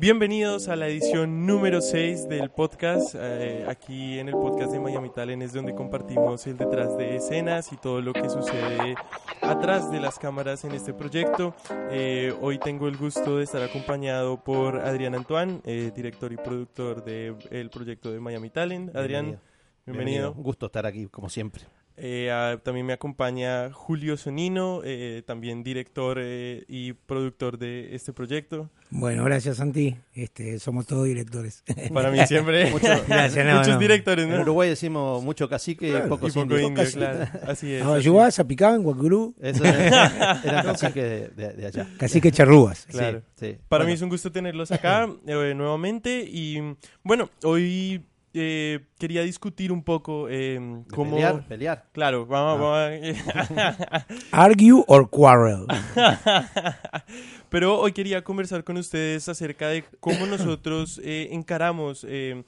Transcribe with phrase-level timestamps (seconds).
[0.00, 3.16] Bienvenidos a la edición número 6 del podcast.
[3.18, 7.72] Eh, aquí en el podcast de Miami Talent es donde compartimos el detrás de escenas
[7.72, 8.94] y todo lo que sucede
[9.42, 11.52] atrás de las cámaras en este proyecto.
[11.90, 17.02] Eh, hoy tengo el gusto de estar acompañado por Adrián Antoine, eh, director y productor
[17.02, 18.94] del proyecto de Miami Talent.
[18.94, 19.40] Adrián,
[19.84, 20.30] bienvenido.
[20.30, 21.64] Un gusto estar aquí, como siempre.
[22.00, 28.70] Eh, también me acompaña Julio Sonino, eh, también director eh, y productor de este proyecto.
[28.90, 29.96] Bueno, gracias Santi.
[30.14, 31.64] Este, somos todos directores.
[31.92, 32.70] Para mí siempre.
[32.70, 34.36] muchos directores, ¿no?
[34.36, 36.72] En Uruguay decimos mucho cacique, y poco, indio.
[36.92, 37.26] claro.
[37.46, 37.84] Así es.
[37.84, 39.34] Ayubás, Apicán, Guacurú.
[39.40, 41.88] Eso era, era cacique de, de, allá.
[41.98, 42.86] Cacique charrúas.
[42.86, 43.22] Claro.
[43.34, 46.24] Sí, Para mí es un gusto tenerlos acá nuevamente.
[46.26, 48.04] Y bueno, hoy
[48.38, 50.58] eh, quería discutir un poco eh,
[50.94, 51.12] cómo...
[51.16, 51.84] Pelear, pelear.
[51.92, 54.06] Claro, vamos, a...
[54.32, 55.66] Argue or quarrel.
[57.50, 62.44] Pero hoy quería conversar con ustedes acerca de cómo nosotros eh, encaramos eh,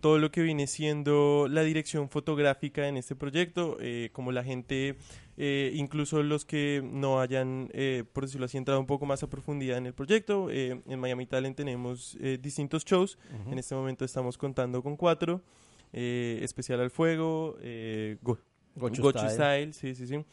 [0.00, 4.96] todo lo que viene siendo la dirección fotográfica en este proyecto, eh, como la gente,
[5.36, 9.28] eh, incluso los que no hayan, eh, por decirlo así, entrado un poco más a
[9.28, 10.48] profundidad en el proyecto.
[10.50, 13.18] en Miami Talent tenemos distintos shows,
[13.50, 15.42] en este momento estamos contando con cuatro,
[15.92, 17.56] Especial al Fuego,
[18.22, 18.38] Go
[18.76, 19.72] Gochu, Style.
[19.72, 20.24] sí, sí, sí.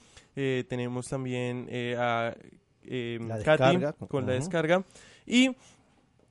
[0.68, 2.36] tenemos también a
[3.44, 4.84] Katy con la descarga
[5.26, 5.56] y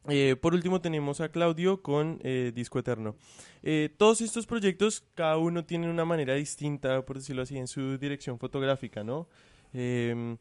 [0.09, 3.17] eh, por último tenemos a Claudio con eh, Disco Eterno.
[3.63, 7.99] Eh, todos estos proyectos, cada uno tiene una manera distinta, por decirlo así, en su
[7.99, 9.29] dirección fotográfica, ¿no?
[9.73, 10.39] Em,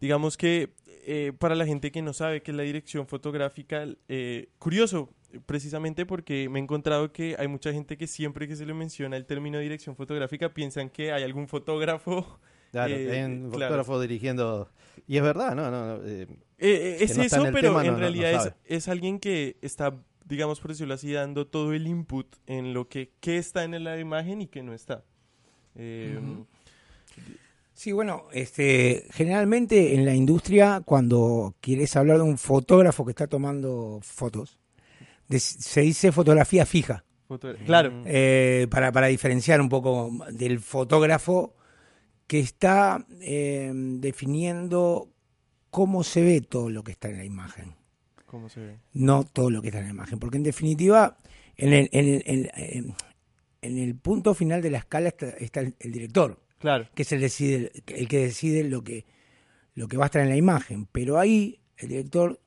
[0.00, 0.72] digamos que
[1.38, 3.86] para la gente que no sabe qué es la dirección fotográfica,
[4.58, 5.10] curioso,
[5.44, 9.16] precisamente porque me he encontrado que hay mucha gente que siempre que se le menciona
[9.18, 12.38] el término dirección fotográfica piensan que hay algún fotógrafo
[12.74, 14.68] Claro, hay un fotógrafo dirigiendo.
[15.06, 15.70] Y es verdad, ¿no?
[15.70, 16.26] no, eh,
[16.58, 19.94] es eso, pero en realidad es, alguien que está,
[20.24, 23.98] digamos por decirlo así, dando todo el input en lo que qué está en la
[23.98, 25.04] imagen y qué no está.
[25.76, 26.18] Eh,
[27.72, 33.26] sí, bueno, este, generalmente en la industria, cuando quieres hablar de un fotógrafo que está
[33.26, 34.58] tomando fotos,
[35.28, 37.04] se dice fotografía fija.
[37.66, 38.02] claro.
[38.06, 41.56] Eh, para, para diferenciar un poco del fotógrafo
[42.26, 45.13] que está definiendo
[45.74, 47.74] cómo se ve todo lo que está en la imagen.
[48.26, 48.78] ¿Cómo se ve?
[48.92, 51.18] No todo lo que está en la imagen, porque en definitiva,
[51.56, 51.88] en el,
[53.60, 56.88] en el, punto final de la escala está, el, director, claro.
[56.94, 59.04] que es el, decide, el que decide lo que,
[59.74, 62.40] lo que va a estar en la imagen, pero ahí el director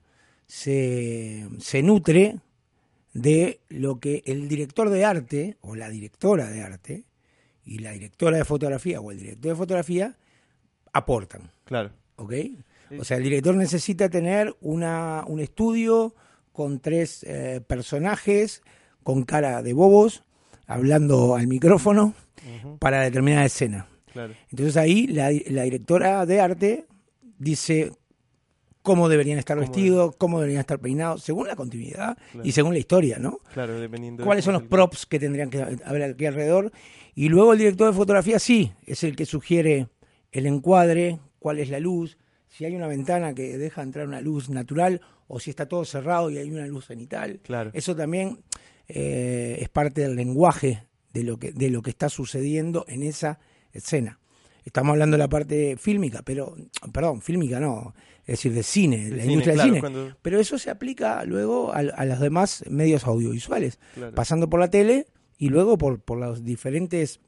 [0.45, 2.39] se, se nutre
[3.11, 7.03] de lo que el director de arte o la directora de arte
[7.65, 10.17] y la directora de fotografía o el director de fotografía
[10.94, 11.51] aportan.
[11.65, 11.91] Claro.
[12.15, 12.33] ¿Ok?
[12.99, 16.15] O sea, el director necesita tener una, un estudio
[16.51, 18.63] con tres eh, personajes
[19.03, 20.23] con cara de bobos,
[20.65, 22.13] hablando al micrófono
[22.79, 23.87] para determinada escena.
[24.49, 26.87] Entonces ahí la, directora de arte
[27.37, 27.91] dice
[28.81, 33.17] cómo deberían estar vestidos, cómo deberían estar peinados, según la continuidad y según la historia,
[33.19, 33.39] ¿no?
[33.53, 34.23] Claro, dependiendo.
[34.23, 36.71] ¿Cuáles son los props que tendrían que haber aquí alrededor?
[37.15, 39.87] Y luego el director de fotografía sí, es el que sugiere
[40.31, 42.17] el encuadre, cuál es la luz,
[42.49, 46.29] si hay una ventana que deja entrar una luz natural o si está todo cerrado
[46.29, 47.39] y hay una luz cenital.
[47.43, 47.71] Claro.
[47.73, 48.39] Eso también
[48.87, 53.39] eh, es parte del lenguaje de lo, que, de lo que está sucediendo en esa
[53.71, 54.19] escena.
[54.63, 56.55] Estamos hablando de la parte fílmica, pero,
[56.91, 60.15] perdón, fílmica no, es decir, de cine, la industria del cine.
[60.21, 63.79] Pero eso se aplica luego a, los demás medios audiovisuales,
[64.13, 67.21] pasando por la tele y luego por, por los diferentes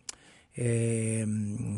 [0.56, 1.26] eh,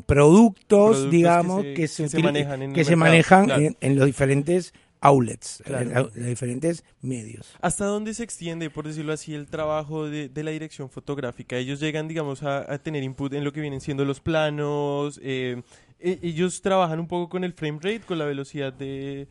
[0.05, 6.13] productos, digamos, que se, manejan, en, que se manejan en, los diferentes outlets, en, los
[6.13, 7.53] diferentes medios.
[7.61, 11.57] ¿Hasta dónde se extiende, por decirlo así, el trabajo de, la dirección fotográfica?
[11.57, 15.19] Ellos llegan, digamos, a, tener input en lo que vienen siendo los planos.
[15.23, 15.61] Eh,
[15.99, 19.27] e, ellos trabajan un poco con el frame rate, con la velocidad de,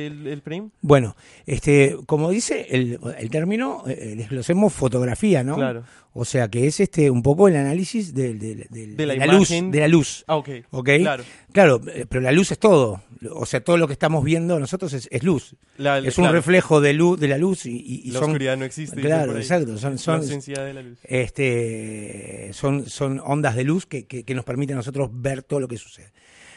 [0.00, 0.70] del frame?
[0.80, 1.16] Bueno,
[1.46, 5.56] este, como dice el, el término, eh, desglosemos fotografía, ¿no?
[5.56, 5.84] Claro.
[6.18, 10.24] O sea que es este un poco el análisis de, la, luz, de la luz.
[10.26, 10.48] Ah, ok.
[10.70, 11.24] Claro.
[11.52, 13.02] Claro, eh, pero la luz es todo.
[13.32, 15.56] O sea, todo lo que estamos viendo nosotros es, luz.
[15.78, 18.98] es un reflejo de luz, de la luz y, la oscuridad no existe.
[18.98, 19.76] Claro, exacto.
[19.76, 20.98] Son, son, de la luz.
[21.02, 25.60] Este, son, son ondas de luz que, que, que nos permiten a nosotros ver todo
[25.60, 26.12] lo que sucede.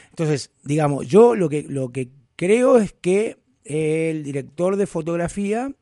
[0.08, 2.08] Entonces, digamos, yo lo que, lo que
[2.40, 5.74] creo es que el director de fotografía,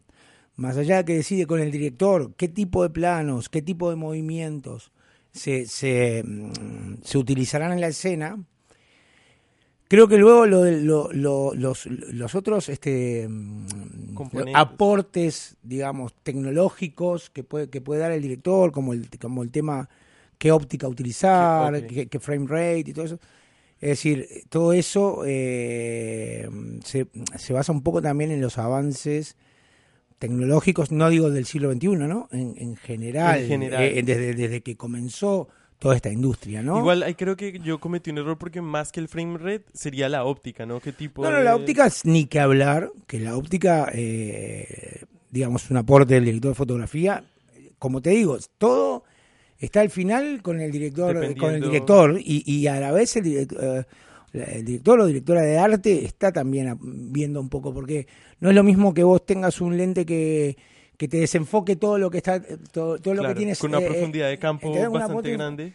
[0.57, 3.95] más allá de que decide con el director qué tipo de planos, qué tipo de
[3.95, 4.91] movimientos
[5.31, 8.45] se, se, mm, se utilizarán en la escena,
[9.87, 10.65] Creo que luego lo,
[11.15, 18.71] los, los, otros este, mm, aportes, digamos, tecnológicos que puede, que puede dar el director,
[18.71, 19.89] como el, como el tema
[20.37, 23.19] qué óptica utilizar, qué, frame rate y todo eso.
[23.81, 26.49] Es decir, todo eso eh,
[26.85, 29.37] se, se, basa un poco también en los avances
[30.19, 32.29] tecnológicos, no digo del siglo XXI, ¿no?
[32.33, 35.49] En, en general, eh, desde, desde que comenzó
[35.79, 36.79] toda esta industria, ¿no?
[36.79, 40.09] Igual ahí creo que yo cometí un error porque más que el frame rate sería
[40.09, 40.81] la óptica, ¿no?
[40.81, 45.71] ¿Qué tipo No, no, la óptica es ni que hablar, que la óptica, eh, digamos,
[45.71, 47.25] un aporte del director de fotografía,
[47.79, 49.05] como te digo, todo
[49.59, 53.27] está al final con el director, con el director y, y a la vez el,
[53.27, 53.85] eh,
[54.33, 58.07] el director o directora de arte está también viendo un poco, porque
[58.41, 60.57] no es lo mismo que vos tengas un lente que
[60.99, 63.87] que te desenfoque todo lo que está todo, todo lo que tienes con una eh,
[63.87, 65.75] profundidad de campo bastante grande.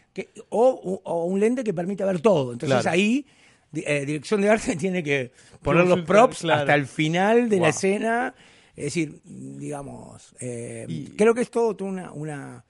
[0.49, 2.51] o, o, un lente que permita ver todo.
[2.51, 3.25] Entonces ahí
[3.73, 5.31] eh, dirección de arte tiene que
[5.61, 8.35] poner los props hasta el final de la escena.
[8.75, 12.65] Es decir digamos eh, creo que es todo una, una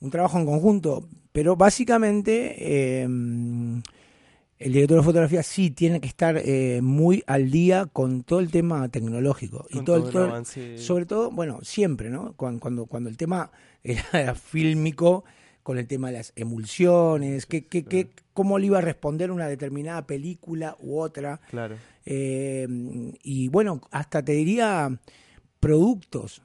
[0.00, 1.08] un trabajo en conjunto.
[1.32, 3.04] Pero básicamente
[4.58, 8.50] el director de fotografía sí tiene que estar eh, muy al día con todo el
[8.50, 10.78] tema tecnológico y todo, el avance.
[10.78, 13.50] sobre todo bueno siempre no cuando cuando, el tema
[13.84, 15.24] era fílmico
[15.62, 20.06] con el tema de las emulsiones que, que, cómo le iba a responder una determinada
[20.06, 21.40] película u otra.
[21.50, 21.74] Claro.
[22.04, 22.68] Eh,
[23.22, 24.96] y bueno hasta te diría
[25.58, 26.40] productos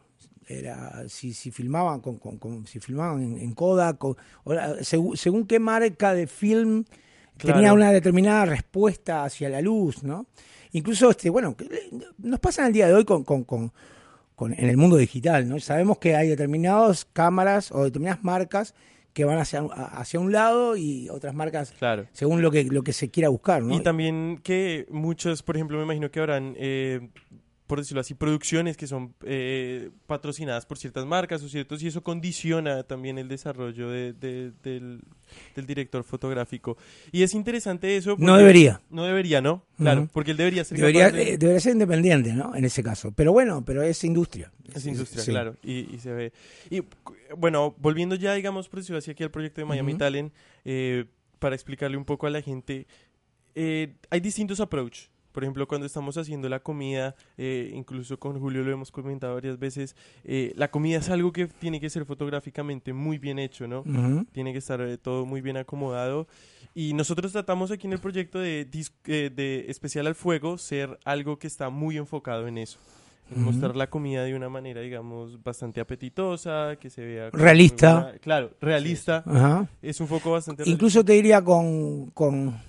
[0.60, 4.18] era si, si filmaban con, con, si filmaban en, Kodak o,
[4.82, 6.86] según, según qué marca de film
[7.38, 10.28] tenía una determinada respuesta hacia la luz, ¿no?
[10.74, 11.56] Incluso, este, bueno,
[12.20, 13.72] nos pasa en el día de hoy con, con, con,
[14.54, 15.60] en el mundo digital, ¿no?
[15.60, 18.74] Sabemos que hay determinadas cámaras o determinadas marcas
[19.14, 22.08] que van hacia, hacia un lado y otras marcas claro.
[22.14, 23.76] según lo que, lo que se quiera buscar, ¿no?
[23.76, 27.10] Y también que muchos, por ejemplo, me imagino que habrán eh,
[27.72, 32.04] por decirlo así, producciones que son eh, patrocinadas por ciertas marcas o ciertos, y eso
[32.04, 35.00] condiciona también el desarrollo de, del,
[35.56, 36.76] director fotográfico.
[37.14, 38.18] Y es interesante eso.
[38.20, 38.82] No debería.
[38.90, 39.64] No debería, ¿no?
[39.78, 40.80] Claro, porque él debería ser.
[40.80, 42.54] Debería, eh, debería ser independiente, ¿no?
[42.58, 43.14] En ese caso.
[43.14, 44.52] Pero bueno, pero es industria.
[44.76, 45.56] Es, industria, claro.
[45.64, 46.34] Y, se ve.
[46.70, 46.84] Y
[47.38, 50.34] bueno, volviendo ya, digamos, por decirlo así, aquí al proyecto de Miami Talent,
[50.66, 51.06] eh,
[51.40, 52.86] para explicarle un poco a la gente,
[53.56, 58.72] hay distintos approaches por ejemplo, cuando estamos haciendo la comida, eh, incluso con Julio lo
[58.72, 63.18] hemos comentado varias veces, eh, la comida es algo que tiene que ser fotográficamente muy
[63.18, 63.84] bien hecho, ¿no?
[64.32, 66.28] Tiene que estar eh, todo muy bien acomodado.
[66.74, 71.48] Y nosotros tratamos aquí en el proyecto de, de Especial al Fuego ser algo que
[71.48, 72.80] está muy enfocado en eso.
[73.34, 77.30] En mostrar la comida de una manera, digamos, bastante apetitosa, que se vea...
[77.30, 78.14] Realista.
[78.20, 79.24] claro, realista.
[79.82, 80.64] Es un foco bastante...
[80.66, 82.60] Incluso te diría con, con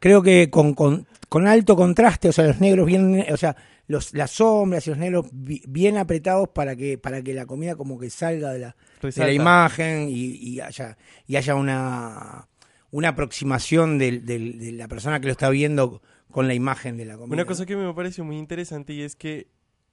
[0.00, 3.54] creo que con, con, con, alto contraste, o sea, los negros bien, o sea,
[3.86, 7.98] los, las sombras y los negros bien apretados para que, para que la comida como
[7.98, 12.48] que salga de la, de la imagen y, y, haya, y haya una,
[12.90, 17.16] una aproximación de, de, la persona que lo está viendo con la imagen de la
[17.16, 17.34] comida.
[17.34, 19.48] Una cosa que me pareció muy interesante y es que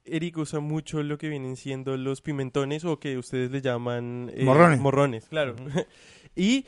[0.05, 4.43] Eric usa mucho lo que vienen siendo los pimentones o que ustedes le llaman eh,
[4.43, 4.79] morrones.
[4.79, 5.55] morrones, claro.
[6.35, 6.65] y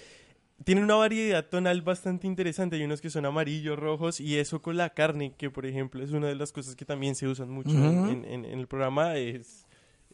[0.64, 2.76] tiene una variedad tonal bastante interesante.
[2.76, 6.12] Hay unos que son amarillos, rojos, y eso con la carne, que por ejemplo es
[6.12, 9.66] una de las cosas que también se usan mucho en, el programa, es,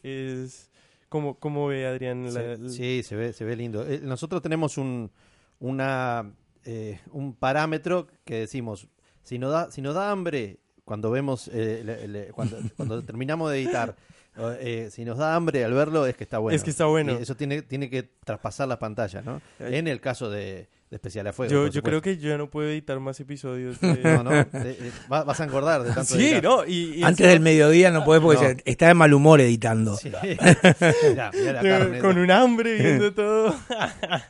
[0.02, 0.70] es
[1.08, 2.28] como, como ve Adrián.
[2.68, 3.86] sí, se ve, se ve lindo.
[3.86, 5.10] Eh, nosotros tenemos un,
[5.58, 6.32] una,
[6.64, 8.88] eh, un parámetro que decimos,
[9.22, 13.96] si nos da, si nos da hambre cuando vemos, eh, cuando, cuando terminamos de editar,
[14.38, 16.54] eh, si nos da hambre al verlo es que está bueno.
[16.54, 17.12] Es que está bueno.
[17.12, 19.40] eso tiene, tiene que traspasar la pantalla, ¿no?
[19.58, 21.52] En el caso de, de especial a fuego.
[21.52, 23.82] Yo, yo creo que yo ya no puedo editar más episodios.
[23.82, 26.64] no, no, eh, eh, vas a engordar de tanto Sí, ¿no?
[26.64, 29.96] Y, Antes del mediodía no puedes porque está de mal humor editando.
[29.96, 30.12] Sí.
[32.00, 33.56] Con un hambre viendo todo.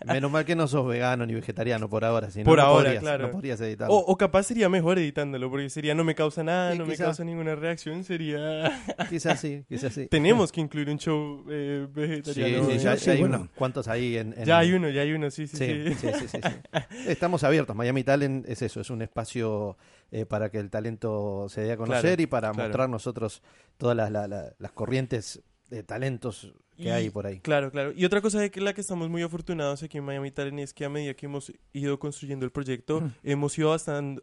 [0.06, 2.30] Menos mal que no sos vegano ni vegetariano por ahora.
[2.30, 3.26] Si por no, ahora, podrías, claro.
[3.26, 3.94] No podrías editarlo.
[3.94, 7.22] O, o, capaz sería mejor editándolo porque sería no me causa nada, no me causa
[7.22, 8.02] ninguna reacción.
[8.02, 8.82] Sería.
[9.10, 10.06] quizás sí, quizás sí.
[10.06, 12.70] Tenemos que incluir un show eh, vegetariano.
[12.70, 13.48] Sí, ya, hay uno.
[13.56, 15.56] ¿Cuántos hay en, Ya hay uno, ya hay uno, sí, sí.
[15.56, 16.45] sí, sí, sí
[17.06, 17.74] Estamos abiertos.
[17.76, 19.76] Miami Talent es eso, es un espacio
[20.10, 23.42] eh, para que el talento se dé a conocer y para mostrar nosotros
[23.76, 27.40] todas las, corrientes de talentos que hay por ahí.
[27.40, 27.92] Claro, claro.
[27.96, 30.74] Y otra cosa de que la que estamos muy afortunados aquí en Miami Talent es
[30.74, 33.74] que a medida que hemos ido construyendo el proyecto, hemos ido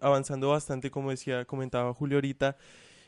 [0.02, 2.58] avanzando bastante, como decía, comentaba Julio ahorita,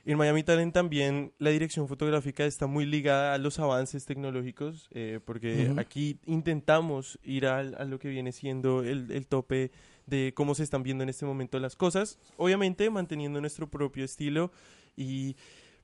[0.06, 5.20] En Miami Talent también la dirección fotográfica está muy ligada a los avances tecnológicos, eh,
[5.26, 5.80] porque Ujú.
[5.80, 9.72] aquí intentamos ir al- a, lo que viene siendo el, el tope
[10.06, 14.52] de cómo se están viendo en este momento las cosas, obviamente manteniendo nuestro propio estilo
[14.96, 15.36] y...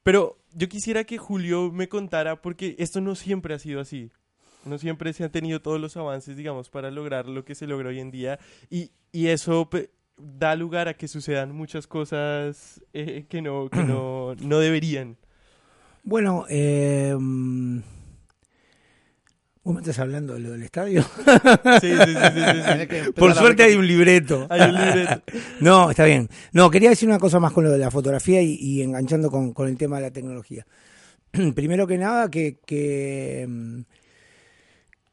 [0.03, 4.09] Pero yo quisiera que Julio me contara, porque esto no siempre ha sido así.
[4.65, 7.89] No siempre se han tenido todos los avances, digamos, para lograr lo que se logra
[7.89, 8.39] hoy en día.
[8.71, 9.69] Y, y eso
[10.17, 15.17] da lugar a que sucedan muchas cosas eh, que no, que no, no deberían.
[16.03, 17.79] Bueno, eh, mm,
[19.63, 21.03] ¿vos me estás hablando de lo del estadio?
[21.81, 24.47] Sí, sí, sí, sí, sí, Por suerte hay un libreto.
[24.49, 25.21] Hay un libreto.
[25.59, 26.29] No, está bien.
[26.53, 29.53] No, quería decir una cosa más con lo de la fotografía y, y enganchando con,
[29.53, 30.65] con el tema de la tecnología.
[31.55, 33.81] Primero que nada, que, que, mm,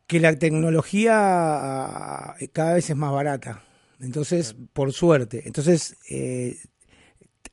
[0.07, 3.63] que la tecnología ah, cada vez es más barata.
[4.01, 5.43] Entonces, por suerte.
[5.47, 6.57] Entonces, eh,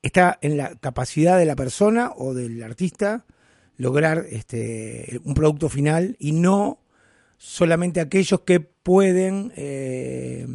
[0.02, 3.26] está en la capacidad de la persona o del artista
[3.78, 6.80] lograr este, un producto final y no
[7.38, 10.46] solamente aquellos que pueden eh,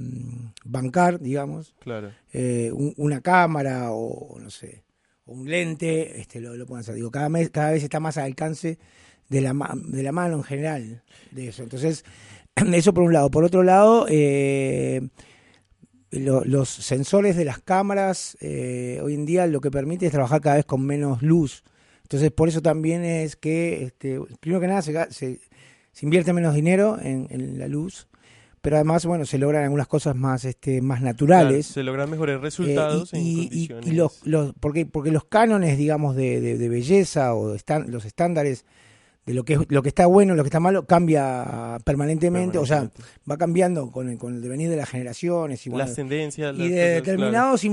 [0.64, 2.12] bancar, digamos, Claro.
[2.32, 4.84] eh, un- una cámara o no sé,
[5.26, 6.94] o un lente, este, lo, lo pueden hacer.
[6.94, 8.78] Digo, cada, mes, cada vez está más al alcance
[9.28, 11.62] de la, ma- de la mano en general de eso.
[11.62, 12.04] Entonces,
[12.72, 13.30] eso por un lado.
[13.30, 15.08] Por otro lado, eh,
[16.10, 20.40] lo- los sensores de las cámaras eh, hoy en día lo que permite es trabajar
[20.40, 21.62] cada vez con menos luz.
[22.02, 25.40] Entonces, por eso también es que, este, primero que nada, se, se,
[25.92, 28.08] se invierte menos dinero en, en la luz,
[28.60, 31.66] pero además, bueno, se logran algunas cosas más, este, más Claro, naturales.
[31.66, 33.36] se logran mejores Eh, resultados y, en y-
[33.68, 33.86] condiciones.
[33.86, 37.86] y los, los- porque, porque los cánones, digamos, de, de- de belleza o de estan-
[37.88, 38.64] los estándares
[39.26, 42.66] de lo que es, lo que está bueno, lo que está malo, cambia permanentemente, o
[42.66, 42.90] sea,
[43.30, 46.56] va cambiando con el, con el devenir de las generaciones y, bueno, las tendencias.
[46.66, 47.02] y de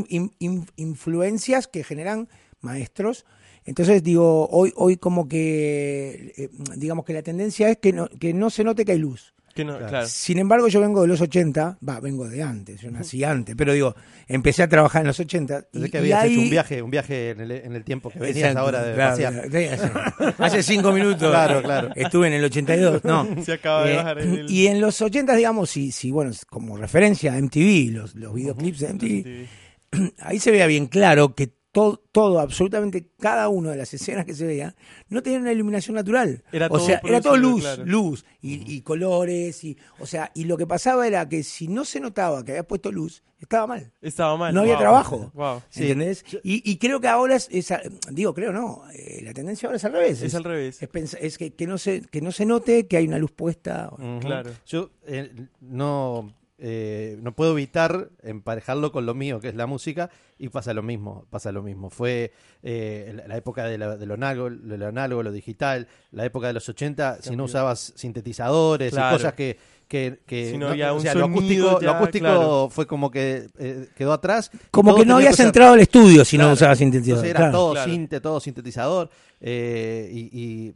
[0.10, 2.28] in- in- influencias que generan
[2.62, 3.26] maestros.
[3.66, 8.34] Entonces digo, hoy hoy como que eh, digamos que la tendencia es que no, que
[8.34, 9.34] no se note que hay luz.
[9.58, 9.90] Que no, Claro.
[9.90, 10.08] claro.
[10.08, 13.74] Sin embargo, yo vengo de los 80, va, vengo de antes, yo nací antes, pero
[13.74, 13.96] digo,
[14.28, 16.82] empecé a trabajar en los 80 y, Pensé que y habías ahí- hecho un viaje,
[16.82, 20.36] un viaje en el, en el tiempo que venías Exacto, ahora de claro, pasear.
[20.40, 21.30] hace, cinco minutos.
[21.30, 21.90] Claro, claro.
[21.96, 23.28] Estuve en el 82, no.
[23.44, 24.50] Se acaba de Eh, bajar el...
[24.50, 28.80] Y en los 80, digamos, si, si bueno, como referencia a MTV, los, los videoclips
[28.80, 33.94] de MTV, ahí se veía bien claro que todo, todo, absolutamente cada una de las
[33.94, 34.76] escenas que se veía,
[35.10, 36.44] no tenía una iluminación natural.
[36.52, 37.86] Era o todo sea, era todo luz, claro.
[37.86, 39.64] luz y, y colores.
[39.64, 42.64] y O sea, y lo que pasaba era que si no se notaba que había
[42.68, 43.92] puesto luz, estaba mal.
[44.02, 44.56] Estaba mal.
[44.56, 44.82] No había Wow.
[44.82, 45.32] trabajo.
[45.36, 45.62] Wow.
[45.70, 45.84] Sí.
[45.84, 46.26] ¿Entendés?
[46.44, 47.48] Y, y creo que ahora es,
[48.10, 50.24] digo, creo no, eh, la tendencia ahora es al revés.
[50.24, 50.80] Es al revés.
[51.22, 53.92] Es, que, que no se, que no se note que hay una luz puesta.
[54.22, 54.50] Claro.
[54.66, 55.32] Yo eh,
[55.62, 60.10] no, eh, no puedo evitar emparejarlo con lo mío, que es la música,
[60.40, 61.90] y pasa lo mismo, pasa lo mismo.
[61.90, 62.32] Fue
[62.64, 66.48] eh, la, época de, la- de lo análogo, de lo análogo, lo digital, la época
[66.48, 69.16] de los 80, si no usabas sintetizadores Claro.
[69.16, 69.58] y cosas que...
[69.88, 72.70] que, que- Si no había un lo sonido acústico, ya, lo acústico claro.
[72.72, 74.52] fue como que eh, quedó atrás.
[74.72, 76.54] Como que no habías ser- entrado al estudio si no Claro.
[76.56, 77.26] usabas sintetizador.
[77.26, 77.52] Entonces era claro.
[77.58, 77.92] todo Claro.
[77.92, 79.10] sinte, todo sintetizador.
[79.40, 80.74] eh, y y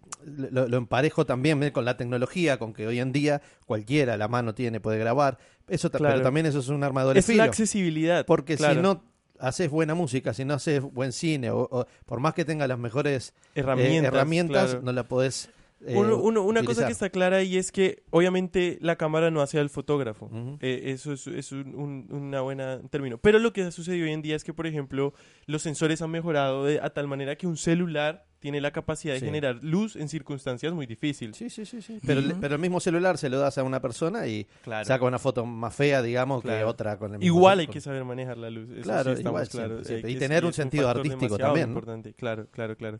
[0.51, 4.27] lo, lo emparejo también eh, con la tecnología, con que hoy en día cualquiera la
[4.27, 5.39] mano tiene, puede grabar.
[5.67, 6.13] Eso ta- Claro.
[6.15, 8.25] Pero también eso es un arma de doble Es la accesibilidad.
[8.25, 8.75] Porque claro.
[8.75, 9.03] si no
[9.39, 12.77] haces buena música, si no haces buen cine, o, o por más que tengas las
[12.77, 14.81] mejores eh, herramientas, herramientas, claro.
[14.83, 15.49] no la podés.
[15.85, 19.41] Eh, Uno- uno- una cosa que está clara y es que obviamente la cámara no
[19.41, 20.29] hace al fotógrafo.
[20.59, 23.17] Eh, eso es, es un, un- una buena término.
[23.17, 25.13] Pero lo que ha sucedido hoy en día es que, por ejemplo,
[25.47, 29.19] los sensores han mejorado de, a tal manera que un celular tiene la capacidad de
[29.19, 29.25] Sí.
[29.27, 31.37] generar luz en circunstancias muy difíciles.
[31.37, 31.99] Sí, sí, sí, sí.
[32.05, 34.85] Pero, el- pero el mismo celular se lo das a una persona y Claro.
[34.85, 38.03] saca una foto más fea, digamos, que otra con el mismo Igual hay que saber
[38.03, 38.69] manejar la luz.
[38.71, 40.11] Eso Claro, sí igual siempre, siempre.
[40.11, 41.73] Y tener un sentido artístico también, ¿no?
[41.73, 42.13] Importante.
[42.13, 42.99] Claro, claro, claro.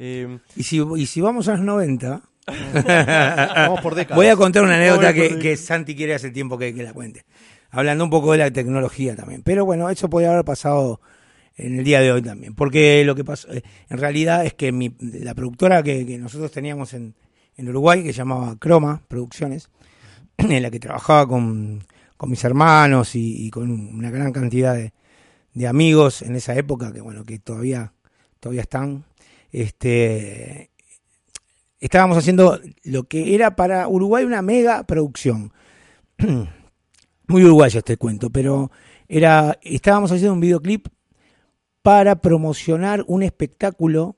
[0.00, 2.22] Eh, Y si, y si vamos a los 90,
[3.54, 4.16] Vamos por décadas.
[4.16, 7.24] voy a contar una anécdota que, Santi quiere hace tiempo que, que la cuente.
[7.70, 9.42] Hablando un poco de la tecnología también.
[9.42, 11.00] Pero bueno, eso podría haber pasado
[11.56, 12.54] en el día de hoy también.
[12.54, 16.50] Porque lo que pasó, eh, en realidad es que mi, la productora que, que nosotros
[16.50, 17.14] teníamos en,
[17.56, 19.68] en Uruguay, que se llamaba Croma Producciones,
[20.38, 21.84] en la que trabajaba con,
[22.16, 24.92] con mis hermanos y, y con una gran cantidad de,
[25.54, 27.92] de amigos en esa época, que bueno, que todavía,
[28.40, 29.04] todavía están,
[29.52, 30.70] este
[31.80, 35.52] estábamos haciendo lo que era para Uruguay una mega producción.
[37.26, 38.70] Muy uruguayo este cuento, pero
[39.08, 40.88] era estábamos haciendo un videoclip
[41.82, 44.16] para promocionar un espectáculo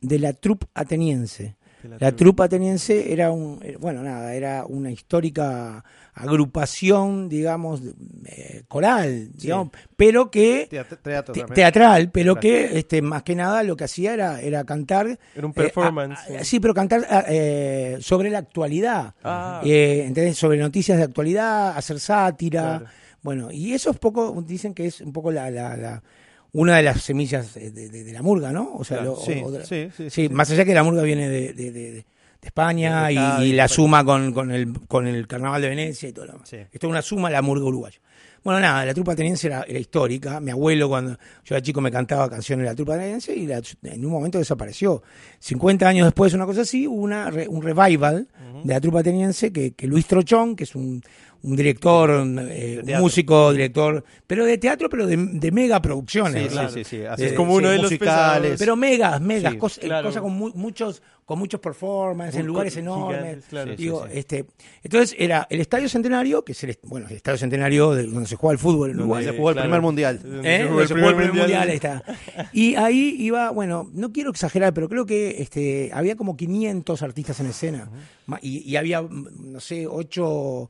[0.00, 1.56] de la troupe ateniense.
[2.00, 7.80] La trupa ateniense era un, eh, bueno, nada, era una histórica agrupación, digamos,
[8.26, 11.54] eh, coral, digamos, pero que Teatro, teatro te- también.
[11.54, 15.52] teatral, pero que este más que nada lo que hacía era era cantar Era un
[15.52, 16.18] eh, performance.
[16.30, 19.14] a- a- sí, pero cantar eh, sobre la actualidad.
[19.22, 19.60] Ah.
[19.64, 20.36] ¿entendés?
[20.38, 22.78] Sobre noticias de actualidad, hacer sátira.
[22.80, 22.86] Claro.
[23.22, 26.02] Bueno, y eso es poco, dicen que es un poco la, la, la-
[26.54, 28.74] una de las semillas de, de- de la murga, ¿no?
[28.76, 29.16] O sea, Claro.
[29.16, 32.04] lo- Sí, o- sí, sí, más allá que la murga viene de,
[32.40, 36.32] España y, la suma con, con, el, con el carnaval de Venecia y todo lo
[36.32, 36.52] demás.
[36.52, 37.98] Esto es una suma la murga uruguaya.
[38.42, 40.38] Bueno, nada, la trupa ateniense era, era histórica.
[40.40, 43.62] Mi abuelo, cuando yo era chico, me cantaba canciones de la trupa ateniense y la-
[43.84, 45.02] en un momento desapareció.
[45.38, 48.28] 50 años después, una cosa así, hubo una, un revival
[48.62, 51.02] de la trupa ateniense que, que Luis Trochón, que es un,
[51.44, 56.52] un director, un, eh, músico, director, pero de teatro, pero de, de mega producciones.
[56.52, 57.22] Sí, sí, sí, sí.
[57.24, 58.40] Es como uno de los musicales.
[58.42, 58.58] pesados.
[58.58, 60.08] Pero megas, megas, Sí, cosas claro.
[60.08, 63.18] cosas con mu- muchos con muchos performances en lugares enormes.
[63.18, 63.76] gigantes, claro.
[63.76, 64.18] Digo, sí.
[64.18, 64.44] este,
[64.82, 68.36] entonces era el Estadio Centenario, que es el, bueno, el Estadio Centenario de donde se
[68.36, 69.24] juega el fútbol en Donde Uruguay.
[69.24, 69.66] se jugó el claro.
[69.68, 70.20] primer mundial.
[70.22, 70.58] Donde ¿Eh?
[70.58, 71.68] se jugó Donde el se jugó primer mundial.
[71.70, 72.02] ahí está.
[72.52, 77.40] Y ahí iba, bueno, no quiero exagerar, pero creo que este, había como 500 artistas
[77.40, 77.88] en escena.
[78.42, 80.68] Y, y había, mm, no sé, ocho,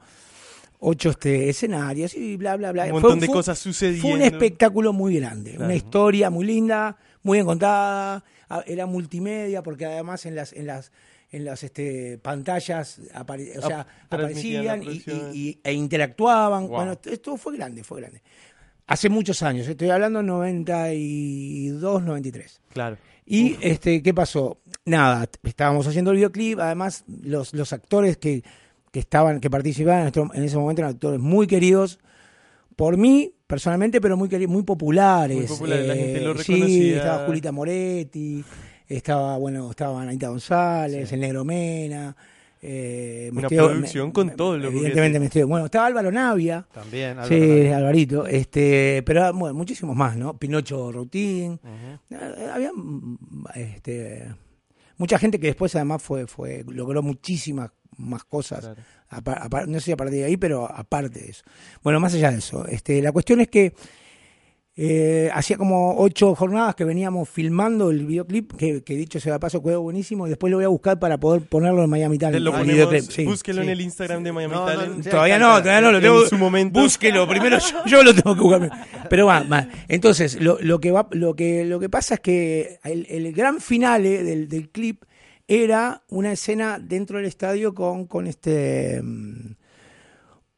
[0.87, 2.85] ocho este, escenarios y bla, bla, bla.
[2.85, 4.03] Un Fue- montón de fue- cosas sucediendo.
[4.03, 5.64] Fue un espectáculo muy grande, Claro.
[5.67, 8.23] una historia muy linda, muy bien contada,
[8.67, 10.93] era multimedia porque además en las en las
[11.33, 15.31] en las este, pantallas apare- o sea, aparecían y, producción.
[15.33, 16.69] y- y- e interactuaban.
[16.69, 16.76] Wow.
[16.76, 18.23] Bueno, esto fue grande, fue grande.
[18.87, 22.61] Hace muchos años, estoy hablando 92, 93.
[22.73, 22.99] Claro.
[23.26, 24.59] Y este, ¿qué pasó?
[24.85, 28.45] Nada, estábamos haciendo el videoclip, además los, los actores que,
[28.95, 31.99] que estaban, que participaban en, nuestro- en ese momento eran actores muy queridos
[32.77, 35.37] por mí, personalmente, pero muy muy populares.
[35.37, 36.97] Muy populares, la gente lo Sí, reconocía.
[36.99, 38.45] estaba Julita Moretti,
[38.87, 42.17] estaba, bueno, estaba Anita González, el Negro Mena.
[42.67, 45.43] eh, me Una estoy- producción con todo lo que Evidentemente me estoy.
[45.43, 46.65] Bueno, estaba Álvaro Navia.
[46.73, 47.11] También.
[47.19, 47.77] Álvaro Sí, Navia.
[47.77, 50.39] Alvarito, este, pero bueno, muchísimos más, ¿no?
[50.39, 51.61] Pinocho Routín,
[52.11, 53.19] eh, había mm,
[53.57, 54.35] este,
[54.97, 58.61] mucha gente que después además fue, fue, logró muchísimas más cosas,
[59.23, 59.67] Claro.
[59.67, 61.42] no sé si a partir de ahí, pero aparte de eso.
[61.83, 63.73] Bueno, más allá de eso, este, la cuestión es que
[64.77, 69.38] eh, hacía como ocho jornadas que veníamos filmando el videoclip, que, que dicho sea de
[69.38, 72.42] paso quedó buenísimo, y después lo voy a buscar para poder ponerlo en Miami Talent.
[72.42, 73.25] lo el ponemos, videoclip, sí.
[73.25, 75.09] búsquelo en el Instagram de Miami No, no, Talent.
[75.09, 76.27] Todavía no, todavía no, lo En tengo.
[76.27, 76.81] su momento.
[76.81, 78.71] Búsquelo, primero yo, yo lo tengo que buscar.
[79.09, 79.68] Pero va, va.
[79.87, 83.61] Entonces, lo, lo que va, lo que, lo que pasa es que el, el gran
[83.61, 85.05] finale del, del clip
[85.48, 89.52] era una escena dentro del estadio con, con este mm,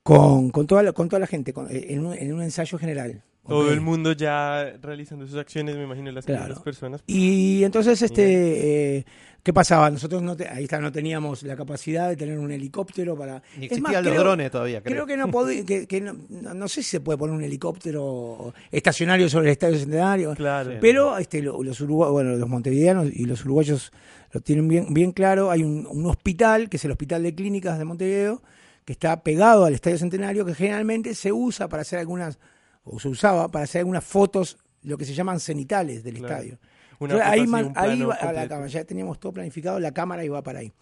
[0.03, 3.25] con, con toda la, con toda la gente, con- en, un, en un ensayo general.
[3.49, 6.61] Todo el mundo ya realizando sus acciones, me imagino, las, Claro.
[6.63, 7.03] personas.
[7.07, 9.05] Y entonces, este, eh,
[9.43, 9.91] ¿qué pasaba?
[9.91, 13.43] Nosotros no, te- ahí está, no teníamos la capacidad de tener un helicóptero para.
[13.59, 14.93] Ni existían más, los creo- drones todavía, creo.
[14.95, 17.43] Creo que no podía, que, que no, no- no sé si se puede poner un
[17.45, 20.35] helicóptero estacionario sobre el Estadio Centenario.
[20.35, 20.73] Claro.
[20.81, 23.93] Pero este, lo- los uruguayos, bueno, los montevideanos y los uruguayos
[24.33, 25.51] lo tienen bien, bien claro.
[25.51, 28.43] Hay un, un hospital, que es el Hospital de Clínicas de Montevideo,
[28.85, 32.39] que está pegado al Estadio Centenario, que generalmente se usa para hacer algunas,
[32.87, 36.35] o se usaba para hacer algunas fotos, lo que se llaman cenitales del Claro.
[36.35, 36.59] estadio.
[36.99, 40.25] Una Entonces, ahí man- ahí va a la cámara, ya teníamos todo planificado, la cámara
[40.25, 40.73] iba para ahí.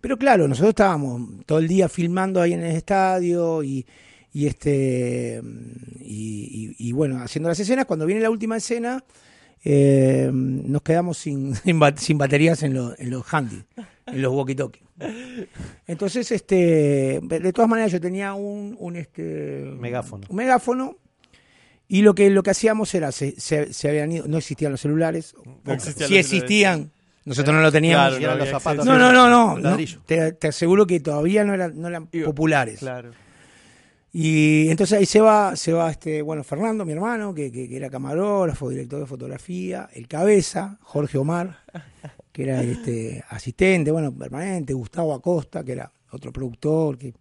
[0.00, 3.86] Pero claro, nosotros estábamos todo el día filmando ahí en el estadio y,
[4.32, 5.40] y este
[6.00, 7.84] y, y- y, bueno, haciendo las escenas.
[7.84, 9.04] Cuando viene la última escena,
[9.64, 13.62] eh, nos quedamos sin, sin, ba- sin baterías en, los en los handy,
[14.06, 14.80] en los walkie-talkie.
[15.86, 20.26] Entonces, este, de todas maneras, yo tenía un, un este Megáfono.
[20.28, 20.96] un megáfono
[21.92, 24.80] y lo que lo que hacíamos era se, se, se habían ido, no existían los
[24.80, 26.90] celulares, No existían si los existían,
[27.24, 28.18] nosotros no lo teníamos.
[28.18, 28.86] Claro, no los zapatos.
[28.86, 29.54] No, no, no, no.
[29.56, 29.58] no.
[29.58, 30.00] Ladrillo.
[30.06, 32.78] Te, te aseguro que todavía no eran, no eran Iba- populares.
[32.78, 33.10] Claro.
[34.14, 37.76] Y entonces ahí se va, se va este, bueno, Fernando, mi hermano, que, que, que
[37.76, 41.58] era camarógrafo, director de fotografía, el cabeza, Jorge Omar,
[42.32, 47.14] que era este asistente, bueno, permanente, Gustavo Acosta, que era otro productor, que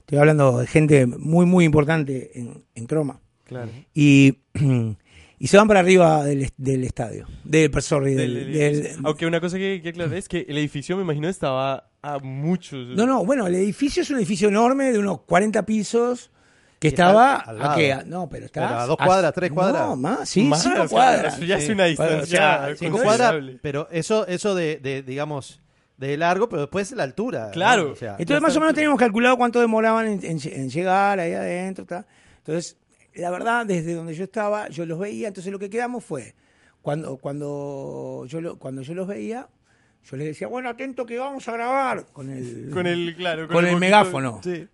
[0.00, 3.20] estoy hablando de gente muy, muy importante en, en Croma.
[3.50, 3.68] Claro.
[3.92, 4.38] Y,
[5.38, 9.26] y se van para arriba del, est- del estadio, del, sorry, del, Del- del- Aunque
[9.26, 12.86] una cosa que, que aclarar es que el edificio, me imagino, estaba a muchos.
[12.96, 16.30] No, no, bueno, el edificio es un edificio enorme de unos 40 pisos
[16.78, 17.76] que estaba al a lado.
[17.76, 17.92] qué?
[17.92, 19.86] A- no, pero está Pero a dos cuadras, tres cuadras.
[19.88, 21.34] No, más, sí, Más, cinco cuadras.
[21.36, 22.16] Eso ya es una distancia.
[22.16, 25.60] Bueno, o sea, Cinco cuadras, pero eso, eso de, de, digamos,
[25.98, 27.46] de largo, pero después la altura.
[27.48, 27.50] ¿no?
[27.52, 27.92] Claro.
[27.92, 31.34] O sea, Entonces más o menos teníamos calculado cuánto demoraban en, en- en llegar ahí
[31.34, 31.84] adentro.
[32.38, 32.78] Entonces,
[33.14, 35.28] la verdad, desde donde yo estaba, yo los veía.
[35.28, 36.34] Entonces lo que quedamos fue,
[36.82, 39.48] cuando, cuando, yo, lo- cuando yo los veía,
[40.04, 43.66] yo les decía, bueno, atento que vamos a grabar con el, Con el, claro, con
[43.66, 44.40] el megáfono.
[44.42, 44.66] Sí.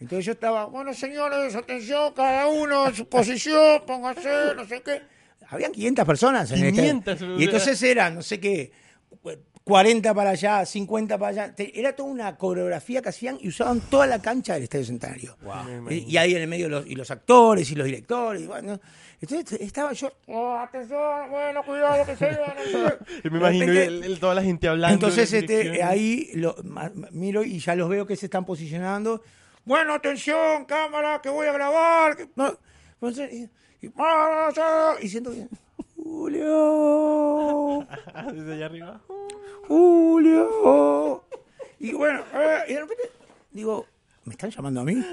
[0.00, 5.02] Entonces yo estaba, bueno, señores, atención, cada uno en su posición, póngase, no sé qué.
[5.50, 7.34] Habían 500 personas en el 500, estadio.
[7.34, 7.42] o sea.
[7.42, 8.70] Y entonces eran, no sé qué,
[9.68, 11.54] 40 para allá, 50 para allá.
[11.58, 15.36] Era toda una coreografía que hacían y usaban toda la cancha del Estadio Centenario.
[15.90, 18.42] Y, y ahí en el medio los, y los actores y los directores.
[18.42, 18.80] y bueno.
[19.20, 22.36] Entonces estaba yo, "Oh, atención, bueno, cuidado que se qué".
[23.24, 24.94] Me De imagino repente- el- el- toda la gente hablando.
[24.94, 26.54] entonces este, ahí lo,
[27.10, 29.22] miro y ya los veo que se están posicionando.
[29.64, 32.16] Bueno, atención, cámara, que voy a grabar.
[32.16, 32.56] que- no.
[32.94, 35.46] Entonces, y, y- ah, y siento que...
[36.08, 37.86] Julio,
[38.32, 39.00] Desde allá arriba.
[39.66, 41.22] Julio.
[41.78, 43.02] Y bueno, eh, y de repente
[43.50, 43.84] digo,
[44.24, 45.04] ¿me están llamando a mí?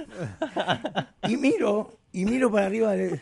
[1.27, 2.93] Y miro, y miro para arriba.
[2.93, 3.19] de-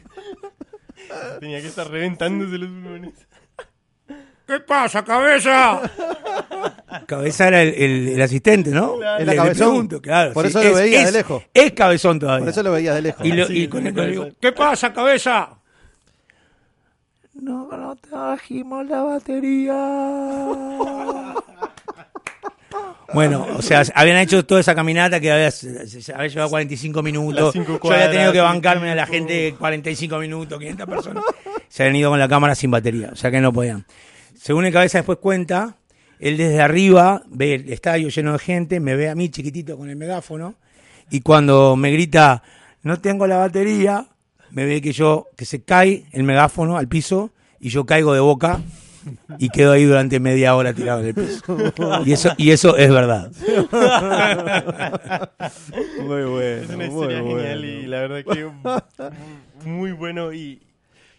[1.40, 3.14] Tenía que estar reventándose los pulmones.
[4.46, 5.82] ¿Qué pasa, cabeza?
[7.08, 8.98] Cabeza era el, el- el asistente, ¿no?
[8.98, 9.24] Claro.
[9.24, 9.68] Era le cabezón.
[9.70, 11.44] pregunto, claro, Por sí, eso lo es- veía de lejos.
[11.54, 12.42] Es cabezón todavía.
[12.42, 13.26] Por eso lo veías de lejos.
[13.26, 15.58] Y, lo- Sí, y con el digo, ¿qué pasa, cabeza?
[17.34, 19.74] No, no trajimos la batería.
[23.14, 27.54] Bueno, o sea, habían hecho toda esa caminata que había, llevado 45 minutos.
[27.54, 31.24] Yo había tenido que bancarme a la gente 45 minutos, 500 personas.
[31.68, 33.86] Se habían ido con la cámara sin batería, o sea que no podían.
[34.36, 35.76] Según el cabeza después cuenta,
[36.20, 39.90] él desde arriba ve el estadio lleno de gente, me ve a mí chiquitito con
[39.90, 40.56] el megáfono,
[41.12, 42.42] y cuando me grita,
[42.82, 44.08] no tengo la batería,
[44.54, 48.20] me ve que yo, que se cae el megáfono al piso, y yo caigo de
[48.22, 48.62] boca,
[49.38, 51.58] y quedo ahí durante media hora tirado en el piso.
[52.06, 53.32] Y eso, y eso es verdad.
[56.00, 56.62] Muy bueno.
[56.64, 58.50] Es una historia genial y la verdad que
[59.66, 60.62] muy bueno y...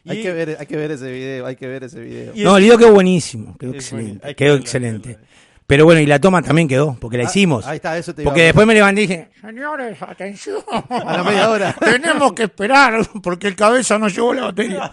[0.05, 2.33] y- Hay que, ver, hay que ver ese video, hay que ver ese video.
[2.37, 5.09] No, el video quedó buenísimo, quedó Es excelente, quedó excelente.
[5.11, 5.25] verlo.
[5.67, 7.67] Pero bueno, y la toma también quedó, porque la hicimos.
[7.67, 10.59] Ah, Ahí está, eso te Porque a- después me levanté y dije, señores, atención.
[10.91, 11.73] A la media hora.
[11.81, 14.93] Tenemos que esperar porque el cabeza no llevó la batería.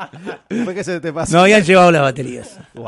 [0.48, 1.34] Después que se te pasó.
[1.36, 2.58] No habían llevado las baterías.
[2.74, 2.84] Wow,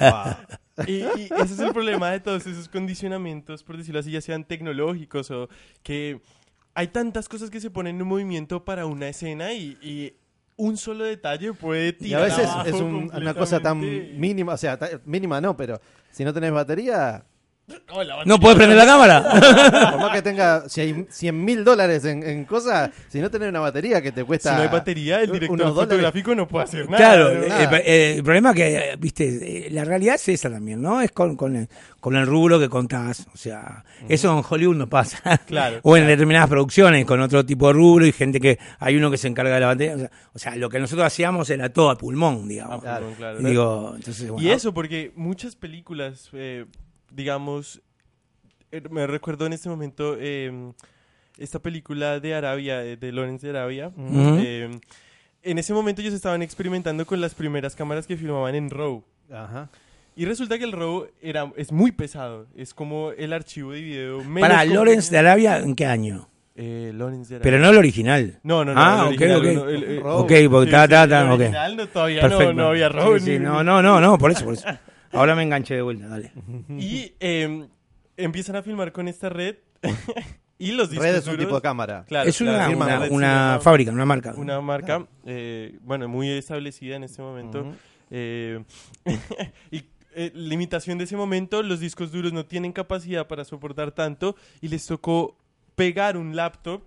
[0.00, 0.34] wow.
[0.86, 4.42] Y, y ese es el problema de todos esos condicionamientos, por decirlo así, ya sean
[4.44, 5.48] tecnológicos o
[5.82, 6.18] que
[6.74, 10.14] hay tantas cosas que se ponen en movimiento para una escena y, y
[10.56, 13.78] un solo detalle puede Y tirar a veces abajo es un- una cosa tan
[14.18, 15.78] mínima, o sea, mínima no, pero
[16.12, 17.24] si no tenés batería,
[17.68, 19.22] No, la ¿No batería- puedes prender la cámara?
[19.92, 23.48] por más que tenga, si hay 100 mil dólares en, en cosas, si no tenés
[23.50, 24.56] una batería que te Si cuesta...
[24.56, 26.96] no hay batería, el director fotográfico no puede hacer nada.
[26.98, 27.42] Claro, ¿no?
[27.44, 27.78] el, nada.
[27.78, 31.00] el- el problema es que, eh, viste, eh, la realidad es esa también, ¿no?
[31.00, 31.68] Es con, con, el,
[32.00, 33.26] con el rubro que contás.
[33.32, 35.40] O sea, eso en Hollywood no pasa.
[35.46, 39.10] Claro, o en determinadas producciones con otro tipo de rubro y gente que hay uno
[39.10, 39.94] que se encarga de la batería.
[39.94, 42.84] O sea, o sea, lo que nosotros hacíamos era todo a pulmón, digamos.
[42.86, 43.38] Ah, claro.
[43.38, 46.64] Digo, entonces, bueno, Y eso, porque muchas películas, eh,
[47.14, 47.80] digamos,
[48.70, 50.72] eh, me recuerdo en este momento eh,
[51.38, 53.92] esta película de Arabia, eh, de Lawrence de Arabia.
[53.98, 54.70] Eh,
[55.42, 59.02] en ese momento ellos estaban experimentando con las primeras cámaras que filmaban en RAW.
[59.32, 59.70] Ajá.
[60.14, 62.46] Y resulta que el RAW era, es muy pesado.
[62.54, 64.64] Es como el archivo de video menos Para.
[64.64, 66.28] Lawrence de Arabia, ¿en qué año?
[66.54, 67.50] Eh, Lawrence de Arabia.
[67.50, 68.38] Pero no el original.
[68.42, 68.80] No, no, no.
[68.80, 69.44] Ah, el ok, original, ok.
[69.64, 70.18] no, el- el- RAW.
[70.18, 71.30] Ok, porque Sí, ta, ta, el ta, ok.
[71.40, 72.52] original no, todavía Perfecto.
[72.52, 73.18] no, no había RAW.
[73.18, 74.66] Sí, sí, ni- no, no, no, no, por eso, por eso.
[75.12, 76.32] Ahora me enganché de vuelta, dale.
[76.68, 77.68] Y eh,
[78.16, 79.56] empiezan a filmar con esta red
[80.58, 82.04] y los discos Red es un duros- tipo de cámara.
[82.06, 84.34] Claro, es una, claro, una, Red sí, una fábrica, una marca.
[84.36, 87.60] una marca, eh, bueno, muy establecida en este momento.
[87.62, 87.74] Ujú.
[88.10, 88.62] eh,
[89.70, 94.36] y eh, limitación de ese momento, los discos duros no tienen capacidad para soportar tanto
[94.60, 95.36] y les tocó
[95.74, 96.82] pegar un laptop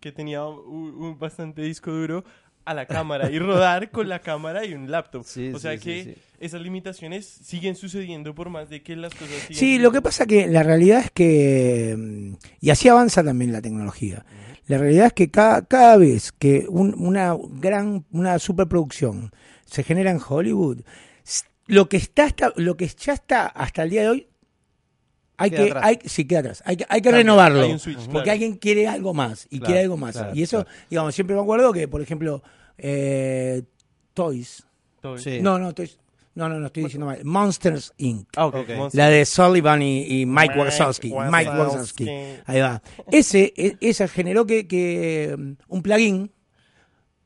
[0.00, 2.24] que tenía un, un bastante disco duro
[2.68, 5.24] a la cámara y rodar con la cámara y un laptop.
[5.24, 6.14] Sí, o sea sí, que sí.
[6.40, 10.26] esas limitaciones siguen sucediendo por más de que las cosas sigan Sí, lo que pasa
[10.26, 14.24] que la realidad es que, mm, y así avanza también la tecnología,
[14.66, 19.32] la realidad es que cada, cada vez que un- una gran, una superproducción
[19.64, 20.80] se genera en Hollywood,
[21.66, 24.26] lo que está hasta, lo que ya está hasta el día de hoy,
[25.40, 25.84] hay Queda que, atrás.
[25.84, 28.30] hay, sí, queda atrás, hay que, hay que Cambia, renovarlo, hay un switch, porque claro.
[28.32, 30.78] alguien quiere algo más, y Claro, quiere algo más, claro, y eso, claro.
[30.90, 32.42] digamos, siempre me acuerdo que, por ejemplo,
[32.78, 33.62] eh,
[34.14, 34.64] Toys,
[35.02, 35.18] bien.
[35.18, 35.40] Sí.
[35.42, 35.98] no, no, Toys,
[36.34, 38.28] no, no, no, estoy diciendo mal, Monsters Inc.
[38.36, 38.54] Ah, ok.
[38.56, 38.68] Ok.
[38.76, 38.98] Monster.
[38.98, 41.08] La de Sullivan y, y Mike Wazowski.
[41.08, 42.04] Mike Wazowski.
[42.04, 42.42] Wazowski.
[42.46, 42.82] Ahí va.
[43.10, 46.30] Ese, e- esa generó que, que um, un plugin,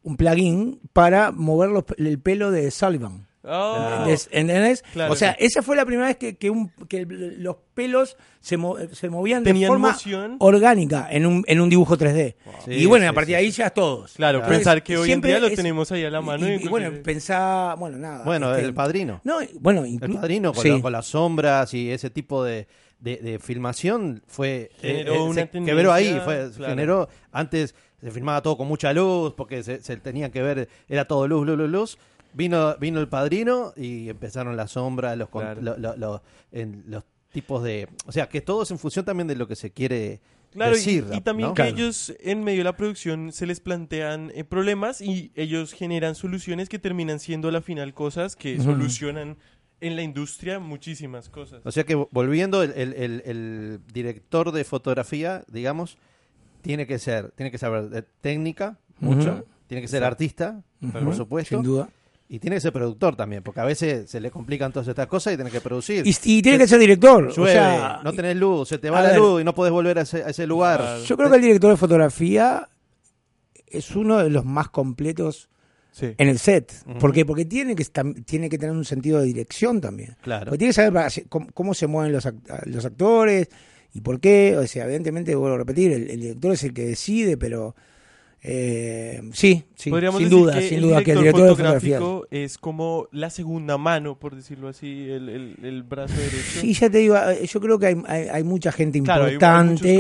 [0.03, 3.27] un plugin para mover los- el pelo de Sullivan.
[3.45, 4.85] Ah, ¿Entendés?
[5.09, 8.57] O sea, esa fue la primera vez que, que, un- que el- los pelos se,
[8.57, 9.97] mo- se movían de forma
[10.39, 12.37] orgánica en un, en un dibujo 3D.
[12.65, 14.13] Sí, y bueno, sí, a partir sí, de ahí ya todos.
[14.15, 14.55] Claro, Claro.
[14.55, 16.47] pensar que hoy en día lo es- tenemos ahí a la mano.
[16.49, 18.25] Y, en y bueno, pensá, bueno, nada.
[18.25, 19.21] Bueno, este, el padrino.
[19.25, 20.69] No, bueno, El padrino con, sí.
[20.71, 22.67] la- con las sombras y ese tipo de,
[23.01, 26.71] de, de filmación fue Generó eh, eh, una se quebró ahí, tendencia, fue, claro.
[26.73, 31.05] generó antes se filmaba todo con mucha luz porque se, se tenían que ver era
[31.07, 31.99] todo luz, luz, luz, luz.
[32.35, 35.61] Vino vino el padrino y empezaron las sombras, los con- Claro.
[35.63, 39.27] lo- lo- lo- en los tipos de, o sea, que todo es en función también
[39.27, 41.55] de lo que se quiere Claro, y- decir, y, también ¿no?
[41.55, 41.77] que Claro.
[41.77, 46.69] ellos en medio de la producción se les plantean eh, problemas y ellos generan soluciones
[46.69, 49.37] que terminan siendo a la final cosas que solucionan
[49.81, 51.61] en la industria muchísimas cosas.
[51.65, 55.97] O sea que vo- volviendo, el, el- el- el director de fotografía, digamos,
[56.61, 59.45] tiene que ser, tiene que saber de técnica, mucho, Ujú.
[59.67, 61.89] tiene que ser artista, por supuesto, Sin duda.
[62.35, 65.35] Y tiene que ser productor también, porque a veces se le complican todas estas cosas
[65.35, 66.07] y tiene que producir.
[66.07, 67.31] Y, y tiene que ser director.
[67.31, 69.19] Llueve, o sea, no tenés luz, se te va la ver.
[69.19, 71.01] luz y no podés volver a ese, a ese lugar.
[71.07, 72.69] Yo creo que el director de fotografía
[73.67, 75.49] es uno de los más completos
[75.93, 76.15] Sí.
[76.17, 76.73] en el set.
[76.89, 76.99] Ujú.
[77.01, 77.27] ¿Por qué?
[77.27, 77.85] Porque tiene que,
[78.25, 80.17] tiene que tener un sentido de dirección también.
[80.23, 80.47] Claro.
[80.47, 83.49] Porque tiene que saber para- cómo, cómo se mueven los, act- los actores
[83.93, 84.57] y por qué.
[84.57, 87.77] O sea, evidentemente, vuelvo a repetir, el, el director es el que decide, pero
[88.45, 92.01] eh, sí, sí, Podríamos sin duda, que sin duda que el director de fotografía.
[92.33, 96.61] es como la segunda mano, por decirlo así, el, el- el brazo derecho.
[96.61, 99.29] Sí, ya te digo, eh, yo creo que hay, hay, hay mucha gente Claro, hay-
[99.31, 99.35] hay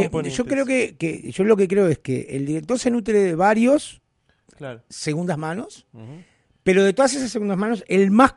[0.04, 0.30] importante.
[0.30, 3.34] yo creo que, que, yo lo que creo es que el director se nutre de
[3.36, 4.00] varios
[4.56, 4.82] Claro.
[4.88, 5.86] segundas manos,
[6.64, 8.34] pero de todas esas segundas manos, el más,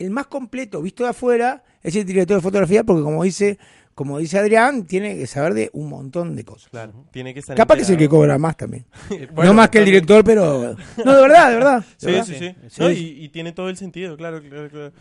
[0.00, 3.58] el más completo visto de afuera es el director de fotografía, porque como dice,
[3.94, 6.68] como dice Adrián, tiene que saber de un montón de cosas.
[6.70, 8.84] Claro, tiene que estar Capaz que es el que cobra más también.
[9.32, 10.76] Bueno, no más que el director, pero...
[11.04, 11.84] No, de verdad, de verdad.
[12.00, 12.24] de Sí, verdad.
[12.24, 12.54] sí, sí.
[12.70, 12.80] Sí.
[12.82, 14.92] No, y, y tiene todo el sentido, claro, claro, claro.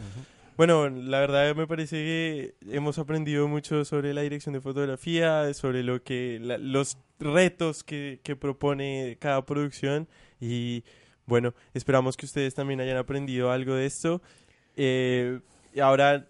[0.56, 5.82] Bueno, la verdad me parece que hemos aprendido mucho sobre la dirección de fotografía, sobre
[5.82, 10.08] lo que la- los retos que, que propone cada producción
[10.40, 10.84] y
[11.26, 14.22] bueno, esperamos que ustedes también hayan aprendido algo de esto.
[14.76, 15.40] Eh,
[15.74, 16.28] y ahora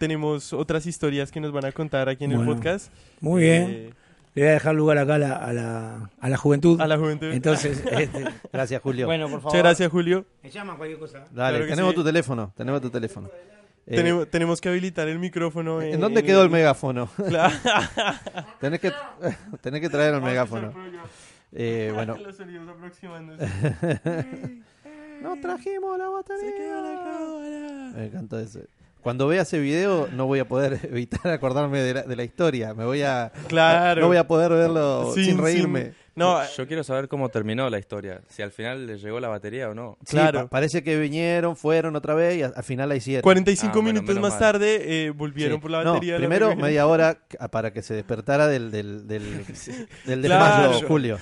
[0.00, 2.90] tenemos otras historias que nos van a contar aquí en el podcast.
[3.20, 3.62] Muy bien.
[3.70, 3.90] Eh,
[4.34, 6.80] Le voy a dejar lugar acá a la, a la, a la juventud.
[6.80, 7.26] a la juventud.
[7.30, 9.04] Entonces, este, Gracias, Julio.
[9.06, 9.52] bueno, por favor.
[9.52, 10.24] Muchas gracias, Julio.
[10.42, 11.18] Me llama cualquier cosa.
[11.30, 11.96] Dale, claro tenemos sí.
[11.96, 13.28] tu teléfono, tenemos tu teléfono.
[13.86, 15.82] Eh, tenemos, tenemos que habilitar el micrófono.
[15.82, 17.10] ¿En dónde quedó el megáfono?
[17.28, 17.54] Claro.
[18.60, 18.92] tenés, que,
[19.60, 20.72] tenés que traer el megáfono.
[21.52, 22.16] Eh, bueno,
[25.22, 26.50] no trajimos la batería.
[26.50, 27.92] Se quedó la cámara.
[27.96, 28.60] Me encantó eso.
[29.02, 32.74] Cuando vea ese video no voy a poder evitar acordarme de la, de la historia.
[32.74, 34.00] Me voy a Claro.
[34.02, 35.84] no voy a poder verlo sin, Sin- reírme.
[35.84, 38.20] sin- No, Yo quiero saber cómo terminó la historia.
[38.28, 39.96] Si al final le llegó la batería o no.
[40.04, 40.40] Sí, Claro.
[40.40, 43.22] pa- parece que vinieron, fueron otra vez y al final la hicieron.
[43.22, 44.38] 45 Ah, minutos menos más mal.
[44.40, 45.62] tarde eh, volvieron Sí.
[45.62, 46.14] por la No, batería.
[46.14, 47.16] la primero media hora
[47.50, 49.44] para que se despertara del del, del,
[50.06, 50.62] del Claro.
[50.72, 51.18] desmayo, Julio.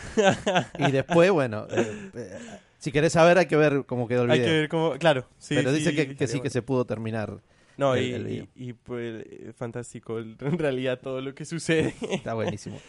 [0.79, 2.39] Y después, bueno, eh, eh,
[2.79, 4.51] si querés saber hay que ver cómo quedó el Hay video.
[4.53, 4.93] que ver cómo.
[4.99, 5.55] Claro, sí.
[5.55, 7.39] Pero dice sí, que, que sí que se pudo terminar.
[7.79, 8.47] No, el- y, el video.
[8.55, 11.95] y- y, pues eh, fantástico el- en realidad todo lo que sucede.
[12.11, 12.79] Está buenísimo.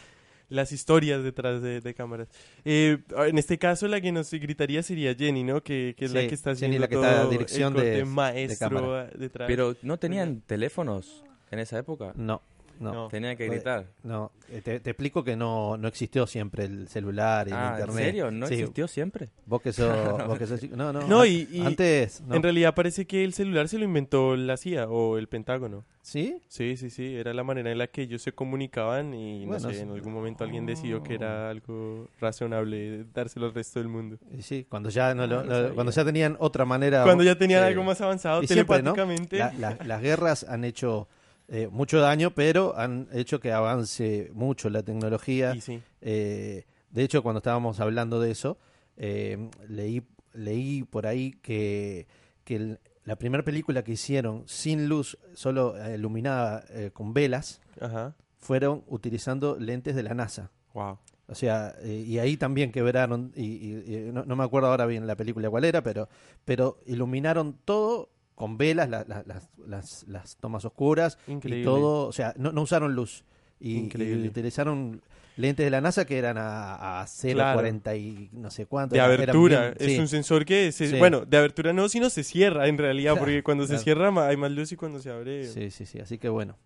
[0.50, 2.26] Las historias detrás de, de cámaras.
[2.64, 5.62] Eh, en este caso, la que nos gritaría sería Jenny, ¿no?
[5.62, 7.88] Que, que es la que está Jenny, haciendo la que está todo dirección el corte
[7.90, 9.10] de- de maestro cámara.
[9.16, 9.46] detrás.
[9.46, 11.22] Pero ¿no tenían teléfonos
[11.52, 12.12] en esa época?
[12.16, 12.42] No,
[12.80, 12.92] no.
[12.92, 13.08] No.
[13.08, 13.86] Tenían que gritar.
[14.02, 17.74] No, eh, te, te explico que no, no existió siempre el celular y el Ah,
[17.74, 18.04] ¿en internet.
[18.06, 18.30] serio?
[18.32, 19.28] ¿No Sí, existió siempre?
[19.46, 19.86] Vos que sos,
[20.26, 21.06] vos que sos chico- No, no.
[21.06, 22.20] No, y- y antes.
[22.22, 22.34] no.
[22.34, 25.84] En realidad parece que el celular se lo inventó la CIA o el Pentágono.
[26.02, 26.40] ¿Sí?
[26.48, 29.72] Sí, sí, sí, era la manera en la que ellos se comunicaban y Bueno, no
[29.74, 34.16] sé, en algún momento alguien decidió que era algo razonable dárselo al resto del mundo.
[34.40, 37.04] Sí, cuando ya, no lo- Ah, lo- cuando ya tenían otra manera.
[37.04, 37.66] Cuando ya tenían Sí.
[37.68, 38.94] algo más avanzado Y siempre, ¿no?
[38.94, 39.38] telepáticamente.
[39.38, 41.06] La- la- las guerras han hecho
[41.50, 45.54] eh, mucho daño, pero han hecho que avance mucho la tecnología.
[45.54, 45.82] Y sí.
[46.00, 48.56] Eh, de hecho, cuando estábamos hablando de eso,
[48.96, 52.06] eh, leí, leí por ahí que,
[52.44, 57.60] que el- la primera película que hicieron sin luz, solo eh, iluminada eh, con velas,
[57.80, 58.14] Ajá.
[58.38, 60.50] fueron utilizando lentes de la NASA.
[60.74, 60.98] Wow.
[61.26, 65.06] O sea, y ahí también quebraron, y, y- y no, no me acuerdo ahora bien
[65.06, 66.08] la película cuál era, pero,
[66.44, 68.10] pero iluminaron todo
[68.40, 71.60] con velas, la- la- las, las, las tomas oscuras Increíble.
[71.60, 73.22] y todo, o sea, no, no usaron luz.
[73.60, 74.24] Y, Increíble.
[74.24, 75.02] y utilizaron
[75.36, 78.94] lentes de la NASA que eran a, a 0,40 y no sé cuánto.
[78.94, 79.60] De eran- eran abertura.
[79.60, 79.98] bien- es sí.
[79.98, 80.96] un sensor que, se, Sí.
[80.98, 84.36] bueno, de abertura no, sino se cierra en realidad, Claro, porque cuando se cierra hay
[84.38, 85.46] más luz y cuando se abre...
[85.46, 86.56] Sí, sí, sí, así que bueno.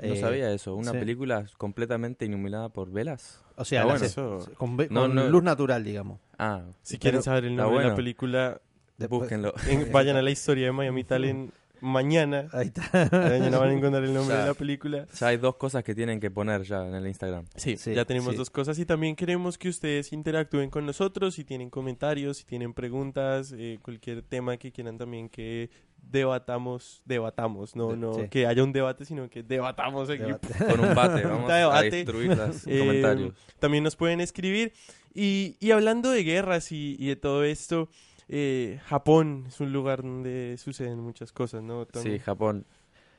[0.00, 0.76] No Eh, sabía eso.
[0.76, 0.98] Una sí.
[0.98, 3.42] película completamente iluminada por velas.
[3.56, 4.06] O sea, las- bueno.
[4.06, 5.28] Eso- con, ve- No, con no.
[5.28, 6.20] luz natural, digamos.
[6.38, 8.60] Ah, Si quieren saber el nombre de la película,
[8.98, 9.54] Después- Búsquenlo.
[9.68, 12.48] En- vayan a la historia de Miami Talent mañana.
[12.52, 13.08] Ahí está.
[13.12, 14.40] Mañana van a encontrar el nombre Ya.
[14.42, 15.06] de la película.
[15.18, 17.44] Ya hay dos cosas que tienen que poner ya en el Instagram.
[17.54, 18.36] Sí, Sí, ya tenemos sí.
[18.36, 22.74] dos cosas y también queremos que ustedes interactúen con nosotros, si tienen comentarios, si tienen
[22.74, 25.70] preguntas, eh, cualquier tema que quieran también que
[26.02, 28.22] debatamos, debatamos, no, no sí.
[28.28, 30.22] que haya un debate, sino que debatamos aquí.
[30.24, 30.48] Debate.
[30.68, 33.34] Con un bate, vamos a destruir los Eh, comentarios.
[33.60, 34.72] También nos pueden escribir.
[35.14, 37.88] Y, y hablando de guerras y, y de todo esto,
[38.28, 41.86] eh, Japón es un lugar donde suceden muchas cosas, ¿no?
[41.94, 42.18] Sí?
[42.18, 42.66] Japón.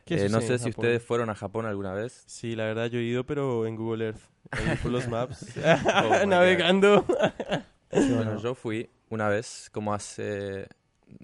[0.05, 0.85] ¿Qué Eh, no sé si Japón?
[0.85, 2.23] ustedes fueron a Japón alguna vez.
[2.25, 5.53] Sí, la verdad yo he ido, pero en Google Earth, ahí por los maps,
[6.03, 7.05] Oh navegando.
[7.91, 10.67] Bueno, yo fui una vez, como hace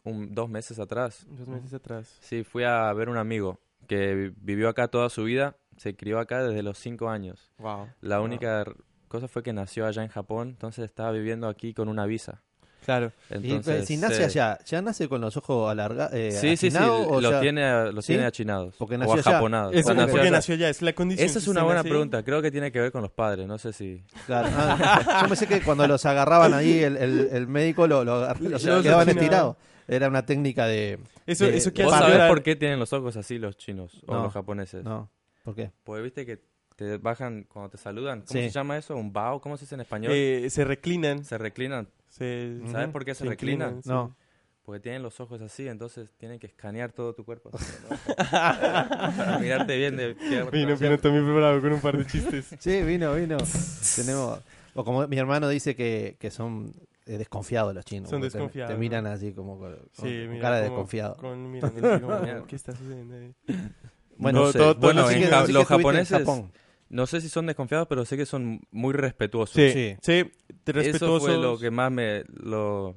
[0.03, 1.25] un- dos meses atrás.
[1.29, 2.17] Dos meses atrás.
[2.21, 6.19] Sí, fui a ver un amigo que vi- vivió acá toda su vida, se crió
[6.19, 7.51] acá desde los cinco años.
[7.57, 7.87] Wow.
[8.01, 8.73] La única r-
[9.07, 12.41] cosa fue que nació allá en Japón, entonces estaba viviendo aquí con una visa.
[12.85, 13.11] Claro.
[13.31, 16.13] Y, Entonces, eh, si nace eh, allá, ¿ya nace con los ojos alargados?
[16.13, 18.13] Sí, sí, sí, los tiene, los ¿Sí?
[18.13, 18.75] tiene achinados.
[18.77, 19.21] Porque o nació allá.
[19.31, 19.73] ajaponados.
[19.73, 20.31] Eso O porque porque nació allá.
[20.31, 21.25] nació allá, es la condición.
[21.27, 23.57] Esa es una buena nace- pregunta, creo que tiene que ver con los padres, no
[23.57, 24.03] sé si...
[24.27, 24.49] Claro.
[24.55, 28.39] Ah, yo pensé que cuando los agarraban ahí, el, el- el médico lo, lo agar-
[28.41, 29.55] los Los quedaban estirados.
[29.87, 30.99] Era una técnica de...
[31.25, 34.13] Eso, de- eso que ¿Vos sabés por qué tienen los ojos así los chinos o
[34.13, 34.23] No.
[34.23, 34.83] los japoneses?
[34.83, 35.09] No,
[35.43, 35.71] ¿por qué?
[35.83, 36.39] Porque viste que
[36.75, 38.21] te bajan cuando te saludan.
[38.27, 38.47] ¿Cómo Sí.
[38.47, 38.95] se llama eso?
[38.97, 39.39] ¿Un bao?
[39.39, 40.11] ¿Cómo se dice en español?
[40.13, 41.23] Eh, se reclinan.
[41.23, 41.87] se reclinan.
[42.17, 43.77] Se, ¿Sabes por qué se, se reclinan?
[43.77, 43.89] inclinan, sí.
[43.89, 44.15] No.
[44.63, 47.51] Porque tienen los ojos así, entonces tienen que escanear todo tu cuerpo.
[47.53, 47.97] así, ¿no?
[48.31, 52.55] Para mirarte bien de qué Vino, vino Tommy preparado con un par de chistes.
[52.59, 53.37] Sí, vino, vino.
[53.95, 54.39] Tenemos...
[54.73, 56.73] O como mi hermano dice que, que son
[57.05, 58.09] eh, desconfiados los chinos.
[58.09, 58.79] Son te- desconfiados, Te, ¿no?
[58.79, 61.15] miran así como con, con- Sí, con mira, cara de desconfiado.
[61.17, 62.43] Con, mirando así como, Mira.
[62.47, 63.33] ¿qué está sucediendo ahí?
[64.17, 64.75] Bueno, No.
[64.75, 66.51] Bueno, en los en japoneses- Japón.
[66.95, 69.55] No sé si son desconfiados, pero sé que son muy respetuosos.
[69.55, 69.95] Sí, Sí.
[70.01, 70.31] sí,
[70.65, 71.27] respetuosos.
[71.27, 72.95] Eso fue lo que más me lo,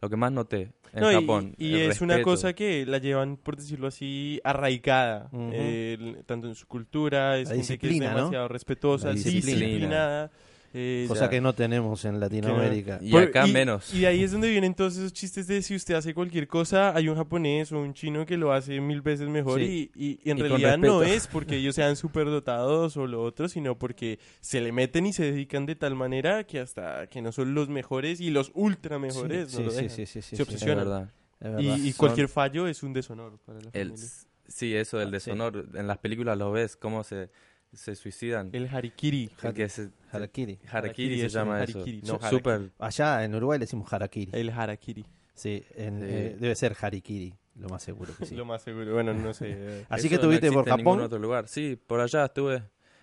[0.00, 1.54] lo que más noté en No, y- Japón.
[1.58, 2.30] Y, el es una respeto.
[2.30, 5.28] cosa que la llevan, por decirlo así, arraigada.
[5.32, 5.50] Ujú.
[5.52, 8.16] eh, l- tanto en su cultura, es La gente que es disciplina, ¿no?
[8.18, 9.46] demasiado respetuosa, La disciplina.
[9.58, 10.30] disciplinada.
[10.74, 11.30] Eh, Cosa ya.
[11.30, 12.98] que no tenemos en Latinoamérica.
[13.02, 13.92] Y Por- acá menos.
[13.92, 16.94] Y de ahí es donde vienen todos esos chistes de si usted hace cualquier cosa,
[16.96, 19.90] hay un japonés o un chino que lo hace mil veces mejor Sí.
[19.94, 23.78] y, y- y en realidad no es porque ellos sean superdotados o lo otro, sino
[23.78, 27.54] porque se le meten y se dedican de tal manera que hasta que no son
[27.54, 30.34] los mejores y los ultra mejores Sí, no lo sí, sí, sí, sí, Se sí,
[30.36, 30.76] Es obsesionan.
[30.84, 31.10] verdad.
[31.40, 31.60] es verdad.
[31.60, 34.08] Y, y Son- cualquier fallo es un deshonor para la El, familia.
[34.48, 35.30] sí, eso del Ah, sí.
[35.30, 35.66] deshonor.
[35.74, 37.28] En las películas lo ves, cómo se,
[37.72, 38.50] se suicidan.
[38.52, 39.30] El harikiri.
[39.42, 40.58] El que se- Harakiri.
[40.70, 42.12] Harakiri Harakiri, se llama harakiri, eso.
[42.12, 42.38] no Su- harakiri.
[42.38, 42.70] Súper.
[42.78, 44.30] Allá en Uruguay le decimos Harakiri.
[44.34, 45.04] El harakiri.
[45.34, 46.06] Sí, en- Sí.
[46.08, 48.34] eh, debe ser Harikiri, lo más seguro que sí.
[48.34, 48.92] Lo más seguro.
[48.92, 49.46] Bueno, no sé.
[49.56, 51.06] eh, Así Eso que no tuviste por existe en ningún Japón.
[51.06, 51.48] otro lugar.
[51.48, 52.56] Sí, por allá estuve.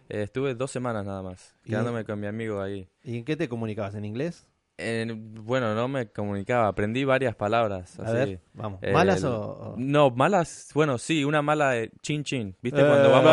[0.10, 2.88] eh, estuve dos semanas nada más, Y- quedándome con mi amigo ahí.
[3.04, 3.94] ¿Y en qué te comunicabas?
[3.96, 4.48] ¿En inglés?
[4.82, 8.00] En- bueno, no me comunicaba, aprendí varias palabras.
[8.00, 8.14] A así.
[8.14, 8.80] ver, vamos.
[8.82, 9.40] Eh, ¿Malas el- o...?
[9.42, 12.56] o- No, malas, bueno, sí, una mala de chin chin.
[12.62, 13.32] ¿Viste Eh, cuando vamos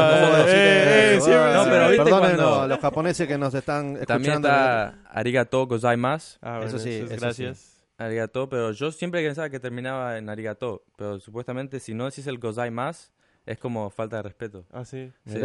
[0.48, 1.18] eh, eh.
[1.20, 4.06] No, pero viste Perdónenos cuando- los japoneses que nos están escuchando.
[4.06, 6.38] También está arigato gozaimasu.
[6.42, 7.20] Ah, bueno, Eso sí, es eso sí.
[7.20, 7.72] gracias.
[7.98, 10.82] Arigato, pero yo siempre pensaba que terminaba en arigato.
[10.96, 13.08] Pero supuestamente si no decís el gozaimasu,
[13.46, 14.64] es como falta de respeto.
[14.72, 15.10] Ah, sí.
[15.26, 15.38] Sí.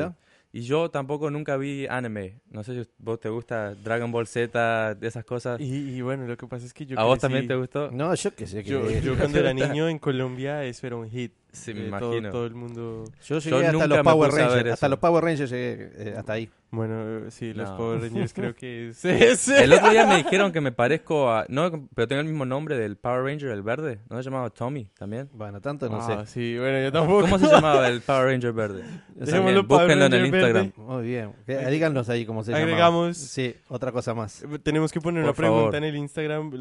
[0.53, 2.41] Y yo tampoco nunca vi anime.
[2.49, 5.59] No sé si vos te gusta Dragon Ball Z, de esas cosas.
[5.61, 7.89] Y, y bueno, lo que pasa es que yo ¿A vos crecí- también te gustó?
[7.91, 8.63] No, yo qué sé.
[8.63, 11.31] que- Yo, yo cuando era niño en Colombia eso era un hit.
[11.53, 12.29] Sí, me Eh, todo, imagino.
[12.31, 13.03] todo el mundo...
[13.25, 14.71] Yo llegué Yo hasta nunca los Power Rangers.
[14.71, 16.49] Hasta los Power Rangers llegué eh, hasta ahí.
[16.71, 17.75] Bueno, sí, los No.
[17.77, 19.03] Power Rangers creo que es...
[19.49, 21.45] El otro día me dijeron que me parezco a...
[21.49, 23.99] No, pero tengo el mismo nombre del Power Ranger, el verde.
[24.09, 25.29] ¿No se llamaba Tommy también?
[25.33, 26.31] Bueno, tanto no Ah, sé.
[26.31, 27.21] sí, bueno, yo tampoco.
[27.21, 28.83] ¿Cómo se llamaba el Power Ranger verde?
[29.19, 30.53] También, búsquenlo en el Instagram.
[30.53, 30.73] verde.
[30.77, 31.31] Muy bien.
[31.45, 32.63] Díganos ahí cómo se llama.
[32.63, 34.45] Agregamos- Sí, otra cosa más.
[34.63, 35.75] Tenemos que poner Por una pregunta favor.
[35.75, 36.51] en el Instagram.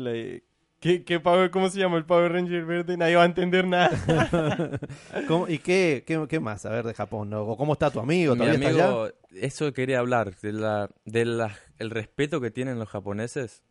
[0.81, 2.97] ¿Qué, qué Power, ¿Cómo se llama el Power Ranger verde?
[2.97, 3.90] Nadie va a entender nada.
[5.29, 6.66] ¿Cómo- ¿Y qué, qué, qué más?
[6.66, 7.31] A ver, de Japón.
[7.31, 7.43] ¿no?
[7.43, 8.35] ¿O ¿Cómo está tu amigo?
[8.35, 8.87] Mi ¿Todavía está allá?
[8.88, 9.09] amigo,
[9.40, 13.62] eso quería hablar, de la, de la, el respeto que tienen los japoneses,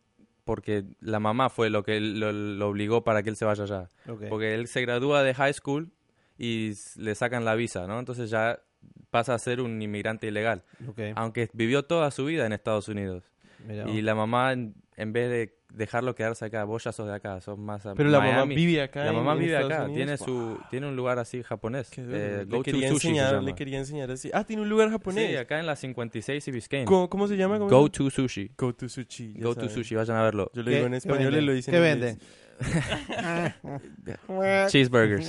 [0.44, 3.88] porque la mamá fue lo que lo, lo obligó para que él se vaya allá.
[4.08, 4.24] Ok.
[4.28, 5.90] Porque él se gradúa de high school
[6.38, 7.98] y le sacan la visa, ¿no?
[7.98, 8.60] Entonces ya
[9.10, 13.24] pasa a ser un inmigrante ilegal, Ok, aunque vivió toda su vida en Estados Unidos.
[13.66, 13.88] mirá.
[13.90, 17.40] Y la mamá, en, en vez de dejarlo quedarse acá, vos ya sos de acá,
[17.40, 18.54] sos más a Pero la mamá Miami.
[18.54, 19.04] vive acá.
[19.04, 19.96] La mamá vive Estados acá, Unidos.
[19.96, 20.26] tiene Wow.
[20.26, 21.90] su tiene un lugar así japonés.
[21.90, 24.30] Qué eh, le, to quería enseñar, le quería enseñar así.
[24.34, 25.30] Ah, tiene un lugar japonés.
[25.30, 26.84] Sí, acá en la 56 y Biscayne.
[26.86, 27.58] ¿Cómo, cómo se llama?
[27.58, 28.50] ¿Cómo Go se to Sushi.
[28.56, 29.34] Go to Sushi.
[29.40, 29.68] Go to.
[29.68, 30.50] Sushi, vayan a verlo.
[30.54, 32.18] Yo lo ¿Qué- digo en español, él lo dice en ¿Qué venden?
[34.68, 35.28] Cheeseburgers.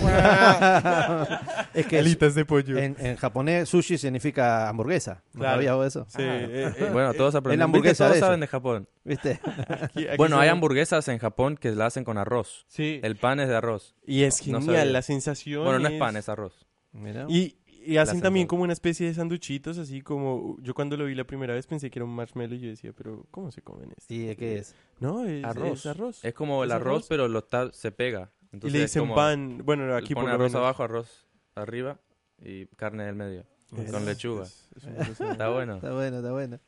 [1.74, 2.78] es que Alitas de pollo.
[2.78, 5.24] en, en japonés sushi significa hamburguesa.
[5.34, 5.56] ¿No Claro.
[5.56, 6.06] sabías vos eso?
[6.10, 7.60] Sí, eh, eh, Bueno, todos aprenden.
[7.60, 8.88] la hamburguesa Todos de saben de Japón.
[9.04, 9.40] ¿Viste?
[9.82, 12.66] aquí- aquí Bueno, hay hamburguesas en Japón que la hacen con arroz.
[12.68, 13.00] Sí.
[13.04, 13.96] El pan es de arroz.
[14.06, 14.92] Y es No genial sabía.
[14.92, 15.64] la sensación.
[15.64, 16.66] Bueno, no es pan, es arroz.
[16.94, 17.26] Mirá.
[17.30, 21.16] Y, y hacen también como una especie de sanduchitos, así como yo cuando lo vi
[21.16, 23.92] la primera vez pensé que era un marshmallow y yo decía, pero ¿cómo se comen
[23.98, 24.14] esto?
[24.14, 24.76] ¿Y de qué es?
[25.00, 25.80] No, es Arroz.
[25.80, 26.26] Es arroz.
[26.26, 27.06] Es como el ¿Es arroz, arroz?
[27.10, 28.32] pero lo está, se pega.
[28.54, 29.62] y le dicen como- pan.
[29.64, 30.56] Bueno, aquí Pone arroz menos.
[30.56, 32.00] abajo, arroz arriba
[32.40, 33.46] y carne en el medio.
[33.78, 34.46] Es- con lechuga.
[34.46, 35.76] Está bueno.
[35.76, 36.60] Está bueno, está bueno.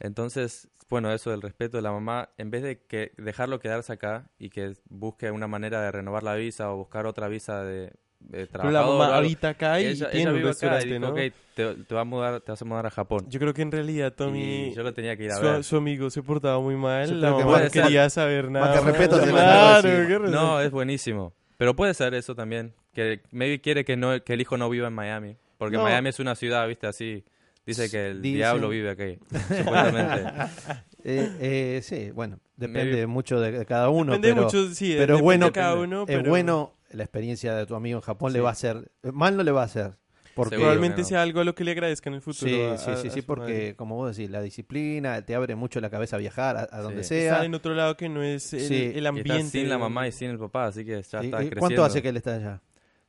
[0.00, 4.30] Entonces, bueno, eso del respeto de la mamá, en vez de que dejarlo quedarse acá
[4.38, 7.92] y que busque una manera de renovar la visa o buscar otra visa de,
[8.28, 11.00] de Pero la habita acá y ella, tiene ella un vive acá y restaurante, dijo,
[11.00, 11.08] ¿no?
[11.10, 13.26] ok, te, te va a mudar, te vas a mudar a Japón.
[13.28, 15.64] Yo creo que en realidad Tommy, Y yo lo tenía que ir a su, ver.
[15.64, 17.70] su amigo se portaba muy mal, Yo la mamá no ser.
[17.82, 18.72] quería saber nada.
[18.74, 19.82] que respeto más.
[19.82, 20.28] Claro.
[20.28, 21.32] No, es buenísimo.
[21.58, 24.88] Pero puede ser eso también, que maybe quiere que no que el hijo no viva
[24.88, 25.82] en Miami, porque No.
[25.84, 27.24] Miami es una ciudad, viste, así.
[27.64, 28.38] Dice que el Dicen.
[28.38, 29.18] diablo vive aquí,
[29.56, 30.24] supuestamente.
[31.04, 34.12] Eh, eh, sí, bueno, depende Medio- mucho de, de cada uno.
[34.12, 37.02] Depende pero, mucho, sí, pero depende es bueno, de cada uno, es pero bueno la
[37.04, 39.64] experiencia de tu amigo en Japón le va a hacer, mal no le va a
[39.66, 39.98] hacer.
[40.34, 41.06] Porque, probablemente no.
[41.08, 42.50] sea algo a lo que le agradezca en el futuro.
[42.50, 43.76] Sí, a- sí, sí, a sí, su porque madre.
[43.76, 47.04] como vos decís, la disciplina te abre mucho la cabeza a viajar a, a donde
[47.04, 47.32] sea.
[47.32, 49.36] Estar en otro lado que no es el, Sí, el Y ambiente.
[49.36, 51.58] está sin la mamá y sin el papá, así que ya ¿Y- está y creciendo.
[51.60, 52.62] ¿Cuánto hace que él está allá?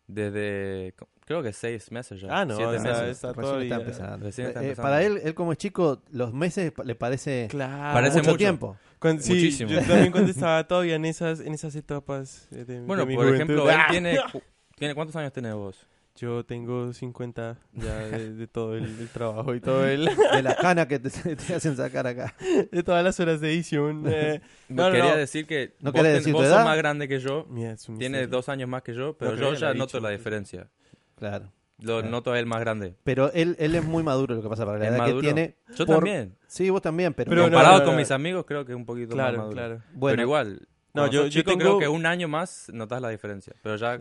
[0.06, 0.94] Desde,
[1.26, 2.28] creo que seis meses ya.
[2.42, 3.08] Ah, no, siete está- meses.
[3.10, 3.64] está Recién todavía.
[3.64, 4.26] está empezando.
[4.26, 4.84] Recién está Eh, empezando.
[4.90, 7.94] para él, él como es chico, los meses le parece Claro.
[7.94, 8.38] Parece mucho, mucho.
[8.38, 8.78] tiempo.
[9.04, 9.70] Cuando- sí, Muchísimo.
[9.70, 13.16] yo también cuando estaba todavía en esas, en esas etapas eh, de, Bueno, de mi
[13.16, 13.54] por juventud.
[13.54, 13.88] ejemplo, él ¡Ah!
[13.92, 14.18] tiene,
[14.78, 14.96] tiene...
[14.96, 15.86] ¿Cuántos años tenés vos?
[16.16, 20.56] Yo tengo 50 ya de, de todo el, el trabajo y todo el, De las
[20.56, 22.34] canas que te, te hacen sacar acá.
[22.72, 24.04] de todas las horas de edición.
[24.08, 24.40] eh.
[24.70, 25.18] No, no, Quería no.
[25.18, 26.58] decir que ¿No vos, decir tu vos edad?
[26.58, 27.46] sos más grande que yo.
[27.50, 30.10] Mira, Tiene dos años más que yo, pero No, yo ya la noto dicho, la
[30.12, 30.70] diferencia.
[31.18, 31.52] Claro.
[31.84, 32.10] Lo Claro.
[32.10, 32.96] noto a él más grande.
[33.04, 35.18] Pero él, él es muy maduro lo que pasa para la ¿Es edad maduro?
[35.22, 35.56] que tiene.
[35.76, 36.36] Yo por- también.
[36.48, 38.00] Sí, vos también, pero, Pero no, Comparado no, con no.
[38.00, 39.54] mis amigos, creo que es un poquito más Claro, maduro.
[39.56, 39.82] claro.
[39.94, 40.68] bueno, pero igual.
[40.94, 43.54] No, yo- yo, tengo- creo que un año más notas la diferencia.
[43.64, 44.00] Pero ya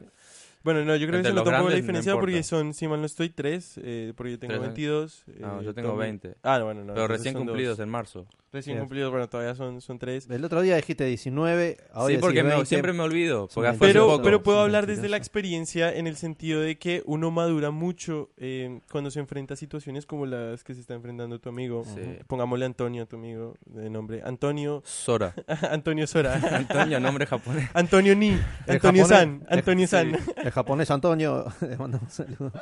[0.64, 3.00] Bueno, no, yo creo que se un poco la no diferencia porque son, si mal
[3.00, 4.74] no estoy, tres, eh, porque yo tengo ¿Tres años?
[4.74, 5.24] 22.
[5.40, 6.34] No, eh, yo tengo Tommy- 20.
[6.42, 6.94] Ah, no, bueno, no.
[6.94, 7.42] pero recién dos.
[7.44, 8.26] cumplidos en marzo.
[8.52, 10.28] Recién cumplidos, bueno, todavía son, son tres.
[10.28, 12.66] el otro día dijiste 19, ahora sí, porque me- 20.
[12.66, 13.48] siempre me olvido.
[13.54, 14.22] Porque Pero, poco.
[14.22, 15.10] pero puedo hablar desde 22.
[15.10, 19.56] la experiencia en el sentido de que uno madura mucho eh, cuando se enfrenta a
[19.56, 21.84] situaciones como las que se está enfrentando tu amigo.
[21.94, 22.02] Sí.
[22.26, 24.20] Pongámosle Antonio a tu amigo de nombre.
[24.22, 24.82] Antonio.
[24.84, 25.34] Sora.
[25.70, 26.34] Antonio Sora.
[26.52, 27.70] Antonio, nombre japonés.
[27.72, 28.38] Antonio Ni.
[28.68, 29.46] Antonio San.
[29.48, 30.12] Antonio San.
[30.52, 32.52] El japonés Antonio, le mando un saludo.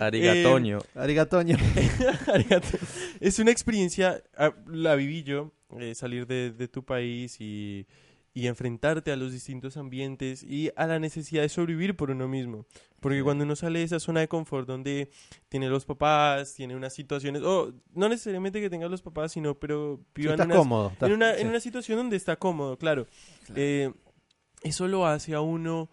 [0.00, 0.80] Arigatoño.
[0.94, 1.56] Arigatonio.
[2.26, 2.68] Arigato.
[3.20, 7.86] es una experiencia, ah, la viví yo, eh, salir de, de tu país y,
[8.34, 12.66] y enfrentarte a los distintos ambientes y a la necesidad de sobrevivir por uno mismo.
[13.00, 13.22] Porque Sí.
[13.24, 15.08] cuando uno sale de esa zona de confort donde
[15.48, 20.00] tiene los papás, tiene unas situaciones, o no necesariamente que tenga los papás, sino pero
[20.14, 20.90] Sí, viva en estás unas- cómodo.
[20.90, 21.40] estás- en una, sí.
[21.40, 23.06] en una situación donde está cómodo, claro.
[23.56, 23.90] Eh,
[24.62, 25.88] eso lo hace a uno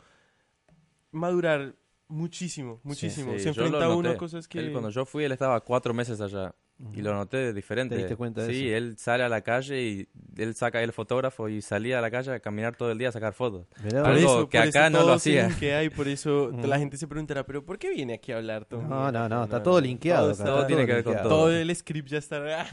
[1.16, 1.76] madurar
[2.08, 3.34] muchísimo, muchísimo.
[3.34, 4.60] Sí, Se yo lo enfrenta a uno a cosas que...
[4.60, 6.54] Él, cuando yo fui, él estaba cuatro meses allá.
[6.94, 7.96] Y lo noté diferente.
[7.96, 8.76] Te diste cuenta de sí, eso.
[8.78, 12.34] él sale a la calle y él saca el fotógrafo y salía a la calle
[12.34, 13.66] a caminar todo el día a sacar fotos.
[13.94, 15.48] Algo eso, que acá no lo todo hacía.
[15.48, 16.66] linkea y por eso Mm.
[16.68, 18.90] la gente se preguntará, pero ¿por qué viene aquí a hablar Tommy?
[18.90, 20.34] No, no, no, está todo linkeado.
[20.36, 21.30] Todo, todo tiene que ver con linkeado.
[21.30, 22.66] todo el script ya está.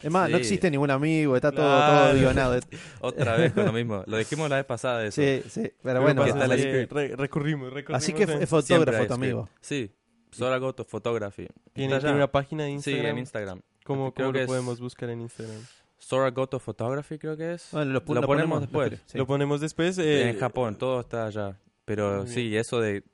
[0.00, 2.10] Es más, no existe ningún amigo, está todo, Claro.
[2.10, 2.60] todo guionado.
[3.00, 4.04] Otra vez con lo mismo.
[4.06, 5.20] Lo dijimos la vez pasada eso.
[5.20, 6.22] Sí, sí, pero Pero bueno.
[6.22, 8.02] pasa que re- recurrimos, recurrimos.
[8.02, 9.48] Así que es fotógrafo hay tu amigo.
[9.60, 9.90] Sí,
[10.32, 11.46] Sora Goto Photography.
[11.72, 13.06] ¿Tiene, tiene una página de Sí, Instagram.
[13.06, 13.60] en Instagram.
[13.84, 15.60] ¿Cómo, Creo cómo que lo es- podemos buscar en Instagram?
[15.98, 17.68] Sora Goto Photography creo que es.
[17.72, 19.00] Bueno, lo, lo, lo ponemos después.
[19.06, 19.18] sí.
[19.18, 19.96] Lo ponemos después.
[19.98, 21.56] eh, en Japón, todo está allá.
[21.84, 23.04] Pero sí, eso de...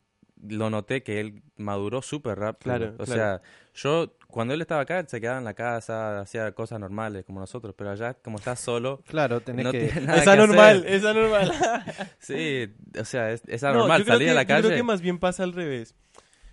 [0.48, 2.62] Lo noté que él maduró súper rápido.
[2.76, 3.12] Claro, O claro.
[3.12, 3.42] sea,
[3.74, 4.14] yo...
[4.28, 7.74] Cuando él estaba acá, se quedaba en la casa, hacía cosas normales como nosotros.
[7.76, 9.02] Pero allá, como está solo...
[9.08, 9.86] Claro, tenés no que...
[9.88, 10.94] tiene nada Es que anormal, hacer.
[10.94, 11.52] es anormal.
[12.20, 12.68] Sí,
[13.00, 14.74] o sea, es, es No, anormal yo creo salir que- a la Yo creo calle
[14.76, 15.94] que más bien pasa al revés.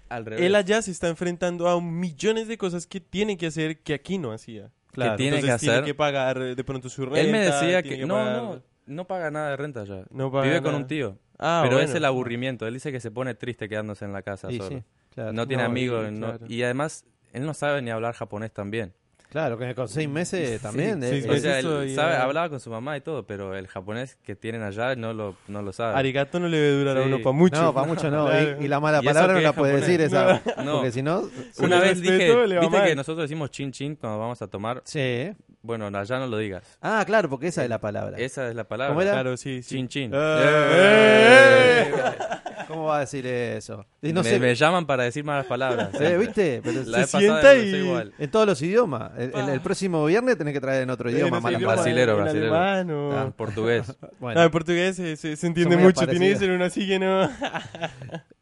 [0.09, 0.45] Al revés.
[0.45, 4.17] Él allá se está enfrentando a millones de cosas que tiene que hacer que aquí
[4.17, 4.71] no hacía.
[4.91, 5.17] Claro.
[5.17, 5.69] tiene que hacer...
[5.71, 7.19] tiene que pagar eh, de pronto su renta.
[7.19, 8.05] Él me decía que...
[8.05, 10.05] No, pagar- no, no paga nada de renta allá.
[10.09, 11.17] no paga Vive con un tío.
[11.37, 11.89] Ah, pero bueno.
[11.89, 12.65] es el aburrimiento.
[12.65, 14.69] Él dice que se pone triste quedándose en la casa Sí, solo.
[14.69, 14.83] sí,
[15.13, 15.33] claro.
[15.33, 16.11] No tiene No, amigos.
[16.13, 17.03] no- y además,
[17.33, 18.93] él no sabe ni hablar japonés también.
[19.29, 21.01] Claro, que con seis meses también.
[21.01, 23.67] Sí, eh, O eh, sea, él sabe, hablaba con su mamá y todo, pero el
[23.67, 25.97] japonés que tienen allá no lo, no lo sabe.
[25.97, 27.07] Arigato no le debe durar a Sí.
[27.07, 27.61] uno para mucho.
[27.61, 28.29] No, para mucho no.
[28.59, 30.41] Y, y la mala Y palabra no la puede decir esa.
[30.63, 30.75] No.
[30.75, 31.29] Porque si no.
[31.59, 34.81] Una vez dije, viste que nosotros decimos chin chin cuando vamos a tomar.
[34.85, 35.33] Sí.
[35.61, 36.77] Bueno, allá no lo digas.
[36.81, 38.17] Ah, claro, porque esa es la palabra.
[38.17, 38.89] Esa es la palabra.
[38.93, 39.13] ¿Cómo era?
[39.13, 39.75] Claro, sí, sí.
[39.75, 40.11] Chin chin.
[40.13, 41.91] Eh,
[42.75, 43.85] ¿Cómo va a decir eso?
[44.01, 44.39] Y no me, sé.
[44.39, 45.89] me llaman para decir malas palabras.
[45.99, 46.61] eh, ¿Viste?
[46.63, 48.13] Pero La Se sienta y- igual.
[48.19, 49.11] en todos los idiomas.
[49.17, 51.39] El, el- el próximo viernes tenés que traer en otro idioma.
[51.39, 51.85] malas idioma, palabras.
[51.85, 52.55] Brasilero, en brasilero.
[52.55, 53.33] alemán o- Ah.
[53.35, 53.97] Portugués.
[54.19, 56.05] Bueno, No, en portugués se, se- se entiende mucho.
[56.07, 57.29] Tiene que ser uno así que no.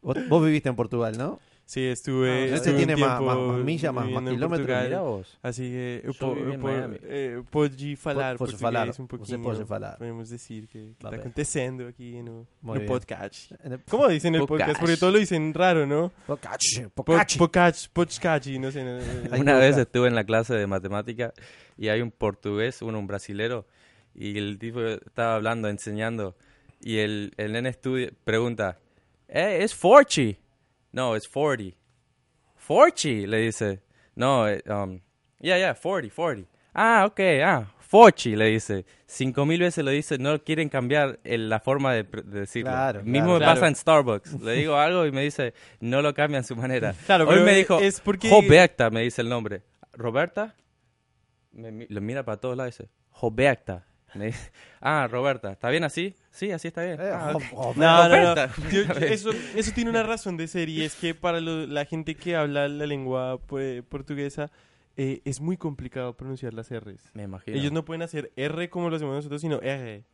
[0.02, 1.40] vos, vos viviste en Portugal, ¿no?
[1.66, 2.30] Sí, estuve.
[2.30, 4.82] Ah, este estuve un tiene más- tiempo más- más millas, más- más kilómetros.
[4.84, 5.38] Mirá vos.
[5.42, 8.88] Así que Yo po, en po, eh, falar português falar.
[8.88, 9.42] um Você pouquinho.
[9.42, 9.96] pode falar.
[9.96, 13.50] Podemos decir que, que está acontecendo aquí no, Muy no podcast.
[13.88, 14.72] ¿Cómo dicen el podcast?
[14.72, 14.80] Podcast.
[14.80, 16.12] Porque todo lo dicen raro, ¿no?
[16.26, 17.38] Pocachi, Po- pocachi.
[17.38, 18.82] Podcast, podcast, no sé.
[19.38, 21.32] Una vez estuve en la clase de matemática
[21.78, 23.66] y hay un portugués, uno un brasilero,
[24.14, 26.36] y el tipo estaba hablando, enseñando,
[26.82, 28.78] y el, el nene estudia, pregunta,
[29.28, 30.38] eh, es 40.
[30.94, 31.76] No, es 40.
[32.66, 33.82] 40, le dice.
[34.14, 35.00] No, eh, um,
[35.40, 36.48] yeah, yeah, 40, 40.
[36.72, 38.86] Ah, ok, ah, 40, le dice.
[39.06, 42.70] Cinco mil veces lo dice, no quieren cambiar el- la forma de, decirlo.
[42.70, 43.32] Claro, Mismo claro.
[43.32, 43.54] me Claro.
[43.54, 44.40] pasa en Starbucks.
[44.40, 46.94] Le digo algo y me dice, no lo cambian su manera.
[47.06, 49.62] Claro, Hoy pero me dijo, es porque- Roberta, me dice el nombre.
[49.94, 50.54] ¿Roberta?
[51.52, 52.90] Me, lo mira para todos lados y dice,
[53.20, 53.84] Roberta.
[54.14, 54.50] Me dice,
[54.80, 56.14] ah, Roberta, ¿está bien así?
[56.30, 57.00] Sí, así está bien.
[57.00, 57.42] Eh, Ah, ok.
[57.50, 58.34] jo- No, no,
[58.70, 62.14] yo- eso, eso tiene una razón de ser y es que para lo- la gente
[62.14, 64.50] que habla la lengua pues, portuguesa
[64.96, 67.10] eh, es muy complicado pronunciar las R's.
[67.14, 67.56] Me imagino.
[67.56, 70.04] Ellos no pueden hacer R como lo hacemos nosotros, sino R.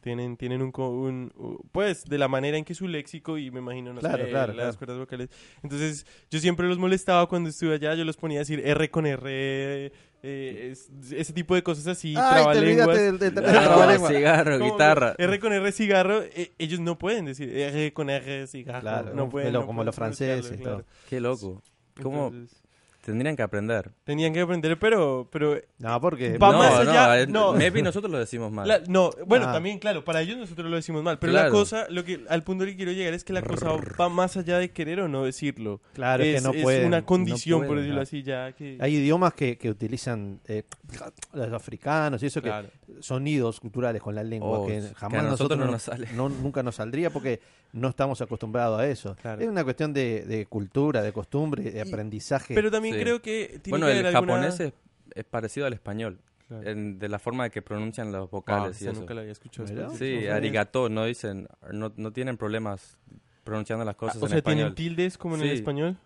[0.00, 1.32] Tienen, tienen un, co- un-
[1.72, 4.52] Pues, de la manera en que su léxico y me imagino, no Claro, sé, claro,
[4.52, 4.78] las claro.
[4.78, 5.28] cuerdas vocales.
[5.62, 9.06] Entonces, yo siempre los molestaba cuando estuve allá, yo los ponía a decir R con
[9.06, 9.92] R,
[10.22, 12.88] eh, es- ese tipo de cosas así, Ay, trabalenguas.
[12.88, 14.08] olvidaste del, del- del No, trabalengua.
[14.10, 15.14] cigarro, Como guitarra.
[15.18, 18.80] R con R cigarro, eh, ellos no pueden decir R con R cigarro.
[18.80, 20.84] Claro, no pueden, lo- no como pueden los franceses, todo.
[21.08, 21.62] Qué loco.
[22.02, 22.62] ¿Cómo Entonces,
[23.08, 23.90] tendrían que aprender?
[24.04, 26.38] tenían que aprender, pero, pero No, porque.
[26.38, 27.52] Va no, más no, allá, eh, no.
[27.54, 28.66] maybe nosotros lo decimos mal.
[28.68, 29.52] La- no, bueno, Ah.
[29.52, 32.64] también, claro, para ellos nosotros lo decimos mal, pero la cosa, lo que al punto
[32.64, 35.24] al que quiero llegar es que la cosa va más allá de querer o no
[35.24, 35.80] decirlo.
[35.94, 36.86] Claro, es, es, que no es pueden.
[36.86, 38.02] una condición, no por decirlo claro.
[38.02, 38.78] así, ya que...
[38.80, 40.62] Hay idiomas que, que utilizan eh,
[41.32, 42.52] los africanos y eso que.
[43.00, 45.82] Sonidos culturales con la lengua Oh, que que jamás a nosotros nosotros no no- nos
[45.82, 46.08] sale.
[46.14, 47.40] no- nunca nos saldría porque
[47.72, 49.14] no estamos acostumbrados a eso.
[49.20, 49.40] Claro.
[49.42, 52.54] Es una cuestión de, de cultura, de costumbre, de aprendizaje.
[52.54, 53.00] Pero también Sí.
[53.02, 54.72] creo que tiene Bueno, que el haber alguna- japonés es,
[55.14, 56.18] es parecido al español,
[56.48, 56.68] Claro.
[56.68, 59.00] en- de la forma de que pronuncian los Ah, vocales y esa eso.
[59.00, 59.68] nunca la había escuchado.
[59.68, 59.98] Después.
[59.98, 62.96] Sí, arigato, no dicen, no, no tienen problemas
[63.44, 64.74] pronunciando las Ah, cosas o en sea, español.
[64.74, 65.96] ¿tienen tildes como en el español?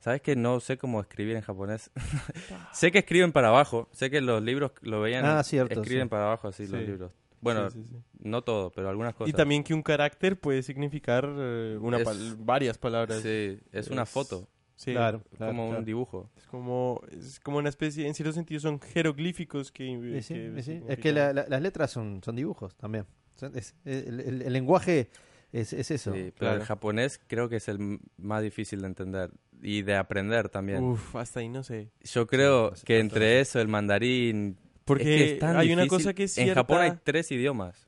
[0.00, 1.90] ¿Sabes que no sé cómo escribir en japonés?
[2.72, 6.10] sé que escriben para abajo, sé que los libros lo veían, Ah, cierto, escriben sí.
[6.10, 6.86] para abajo así los Sí.
[6.86, 7.12] libros.
[7.40, 7.96] Bueno, Sí, sí, sí.
[8.28, 9.28] no todo, pero algunas cosas.
[9.28, 13.20] Y también que un carácter puede significar eh, una Es- pal- varias palabras.
[13.22, 15.78] Sí, es una Es- foto, Sí, claro, claro, como claro.
[15.80, 16.30] un dibujo.
[16.36, 19.84] Es como, es como una especie, en cierto sentido son jeroglíficos que...
[19.84, 20.82] Sí, sí, que sí, sí.
[20.88, 23.04] Es que la- la- las letras son, son dibujos también.
[23.36, 25.10] Son- es- el, el- el lenguaje
[25.52, 26.12] es, es eso.
[26.12, 26.56] Sí, pero claro.
[26.60, 29.30] el japonés creo que es el más difícil de entender
[29.62, 30.82] y de aprender también.
[30.84, 31.90] Uf, hasta ahí no sé.
[32.02, 34.56] Yo creo que entre eso, el mandarín...
[34.84, 37.30] Porque es que es tan hay una cosa que es En Japón hay cierta- tres
[37.30, 37.86] idiomas.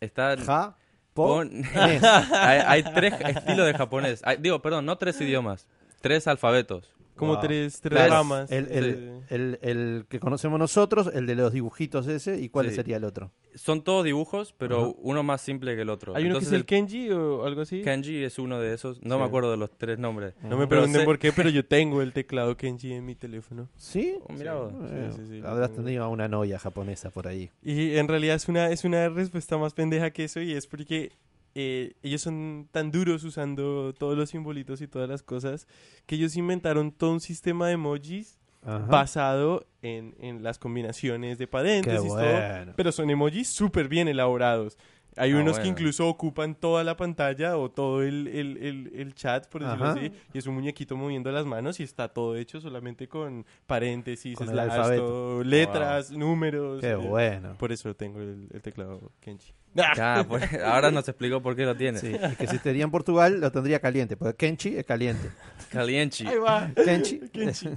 [0.00, 0.36] Está...
[0.38, 0.76] Ja,
[1.14, 4.22] pon- hay, hay tres estilos de japonés.
[4.24, 5.66] Hay- digo, perdón, no tres idiomas,
[6.00, 6.90] tres alfabetos.
[7.16, 7.42] Como Wow.
[7.42, 8.50] tres, tres Claro, ramas.
[8.50, 8.94] El, el-
[9.28, 9.34] Sí.
[9.34, 12.76] el- el que conocemos nosotros, el de los dibujitos ese, ¿y cuál Sí.
[12.76, 13.30] sería el otro?
[13.54, 16.16] Son todos dibujos, pero uno más simple que el otro.
[16.16, 17.82] Hay uno que es el Kenji o algo así.
[17.82, 19.02] kanji es uno de esos.
[19.02, 19.20] No Sí.
[19.20, 20.34] me acuerdo de los tres nombres.
[20.42, 23.14] No me Pero pregunten sé- por qué, pero yo tengo el teclado Kenji en mi
[23.14, 23.68] teléfono.
[23.76, 24.14] ¿Sí?
[24.26, 24.72] Oh, mira vos.
[24.90, 27.50] Eh, sí, sí, habrás tenido una novia japonesa por ahí.
[27.62, 31.12] Y en realidad es una, es una respuesta más pendeja que eso y es porque
[31.54, 35.66] eh, ellos son tan duros usando todos los simbolitos y todas las cosas
[36.06, 38.86] que ellos inventaron todo un sistema de emojis Ajá.
[38.86, 42.72] basado en, en las combinaciones de paréntesis, todo, bueno.
[42.76, 44.78] pero son emojis súper bien elaborados.
[45.16, 45.70] Hay Ah, unos que bueno.
[45.78, 49.92] incluso ocupan toda la pantalla o todo el, el, el, el chat, por decirlo Ajá.
[49.98, 54.36] así, y es un muñequito moviendo las manos y está todo hecho solamente con paréntesis,
[54.36, 55.06] Con el slash, alfabeto.
[55.06, 56.80] todo, letras, números.
[56.80, 57.56] Qué eh, bueno.
[57.58, 59.52] Por eso tengo el, el teclado Kenji.
[59.76, 61.98] Ah, pues, ahora nos explicó por qué lo tiene.
[61.98, 65.30] Sí, y que si estaría en Portugal lo tendría caliente, porque Kenchi es caliente.
[65.70, 66.26] Calienchi.
[66.26, 66.70] Ahí va.
[66.74, 67.20] Kenchi.
[67.30, 67.68] Kenji.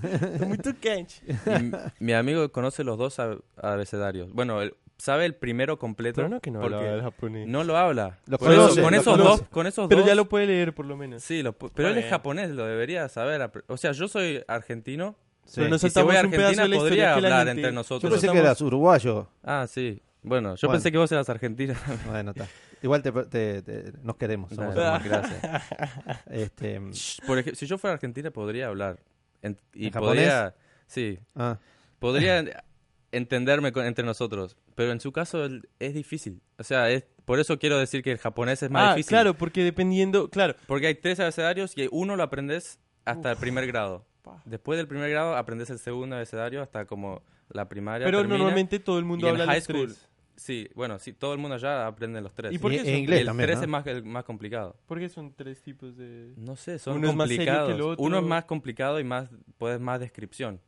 [0.45, 1.21] Muy tu Kenji.
[1.27, 4.31] Y m- mi amigo conoce los dos ab- abecedarios.
[4.33, 6.15] Bueno, él sabe el primero completo.
[6.17, 7.47] Pero no que no hablaba el japonés.
[7.47, 8.19] no lo habla.
[8.27, 9.29] Lo Por eso- conoce, con lo esos conoce.
[9.41, 10.07] dos, con esos Pero dos.
[10.09, 11.23] ya lo puede leer por lo menos.
[11.23, 13.51] Sí, lo pero él es japonés, lo debería saber.
[13.67, 15.15] O sea, yo soy argentino
[15.53, 17.71] Pero nos Y si voy a Argentina, de la historia podría hablar gente- entre Yo
[17.71, 18.11] nosotros.
[18.11, 19.27] pensé que eras uruguayo.
[19.43, 20.01] Ah, sí.
[20.23, 20.77] Bueno, yo Bueno.
[20.79, 21.75] pensé que vos eras argentina.
[22.23, 22.47] Bueno, está.
[22.81, 24.51] Igual te, te- te- nos queremos.
[24.51, 24.75] somos.
[26.31, 26.81] Este,
[27.25, 28.99] Por ej- si yo fuera argentina, podría hablar.
[29.41, 30.55] En- y ¿En podría.
[30.87, 31.19] Sí.
[31.35, 31.59] ah,
[31.99, 32.63] Podría
[33.11, 34.57] entenderme con- entre nosotros.
[34.75, 36.41] Pero en su caso el- es difícil.
[36.57, 39.09] O sea, es, por eso quiero decir que el japonés es más Ah, difícil.
[39.09, 43.65] claro, porque dependiendo, claro, Porque hay tres abecedarios y uno lo aprendes hasta el primer
[43.67, 44.05] grado.
[44.45, 48.05] Después del primer grado aprendes el segundo abecedario hasta como la primaria.
[48.05, 48.37] pero termina.
[48.39, 49.85] normalmente todo el mundo y en habla high los school.
[49.87, 50.09] tres.
[50.37, 52.51] Sí, bueno, sí, todo el mundo ya aprende los tres.
[52.51, 53.63] ¿Y por en inglés el también, tres ¿no?
[53.63, 54.75] es más, el más complicado.
[54.85, 56.33] ¿Por qué son tres tipos de...?
[56.35, 57.91] No sé, son Uno es más serio que el complicados.
[57.93, 58.03] otro.
[58.03, 60.59] Uno es más complicado y más puedes más descripción.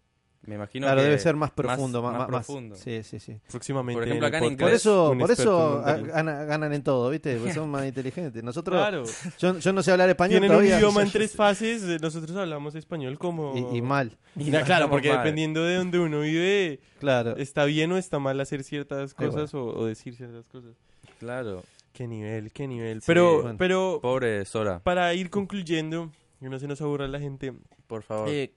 [0.46, 2.02] Me imagino claro, que debe ser más profundo.
[2.02, 2.76] Más, más más- más- profundo.
[2.78, 3.38] Sí, sí, sí.
[3.52, 5.82] Próximamente Por ejemplo, acá en podcast, Por inglés, eso, un por eso
[6.14, 7.36] ganan, ganan en todo, ¿viste?
[7.38, 8.42] Porque son más inteligentes.
[8.44, 9.04] Nosotros, Claro,
[9.40, 10.78] yo, yo no sé hablar español tienen un todavía.
[10.78, 13.54] idioma en tres fases, eh, nosotros hablamos español como...
[13.74, 15.18] Y, y mal, Y na- claro, porque Mal.
[15.18, 17.36] dependiendo de donde uno vive, claro.
[17.36, 20.72] está bien o está mal hacer ciertas cosas o, o decir ciertas cosas.
[21.20, 21.64] Claro.
[21.94, 23.02] Qué nivel, qué nivel.
[23.02, 23.56] Sí, pero, bueno.
[23.58, 27.54] pero Pobre Sora, para ir concluyendo, que no se nos aburra la gente,
[27.88, 28.30] por favor.
[28.30, 28.54] eh,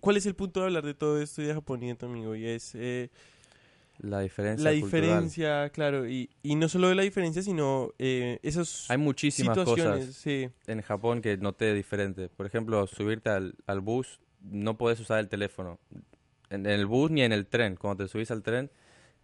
[0.00, 2.34] ¿cuál es el punto de hablar de todo esto y de Japoniento, amigo?
[2.34, 3.10] Y es eh,
[3.98, 5.02] la diferencia la cultural.
[5.02, 10.06] diferencia, claro, y, y no solo de la diferencia, sino eh, esas Hay muchísimas situaciones,
[10.06, 10.48] cosas sí.
[10.66, 12.28] en Japón que noté diferente.
[12.28, 15.78] Por ejemplo, subirte al, al bus, no puedes usar el teléfono.
[16.50, 17.76] En, en el bus ni en el tren.
[17.76, 18.70] Cuando te subís al tren,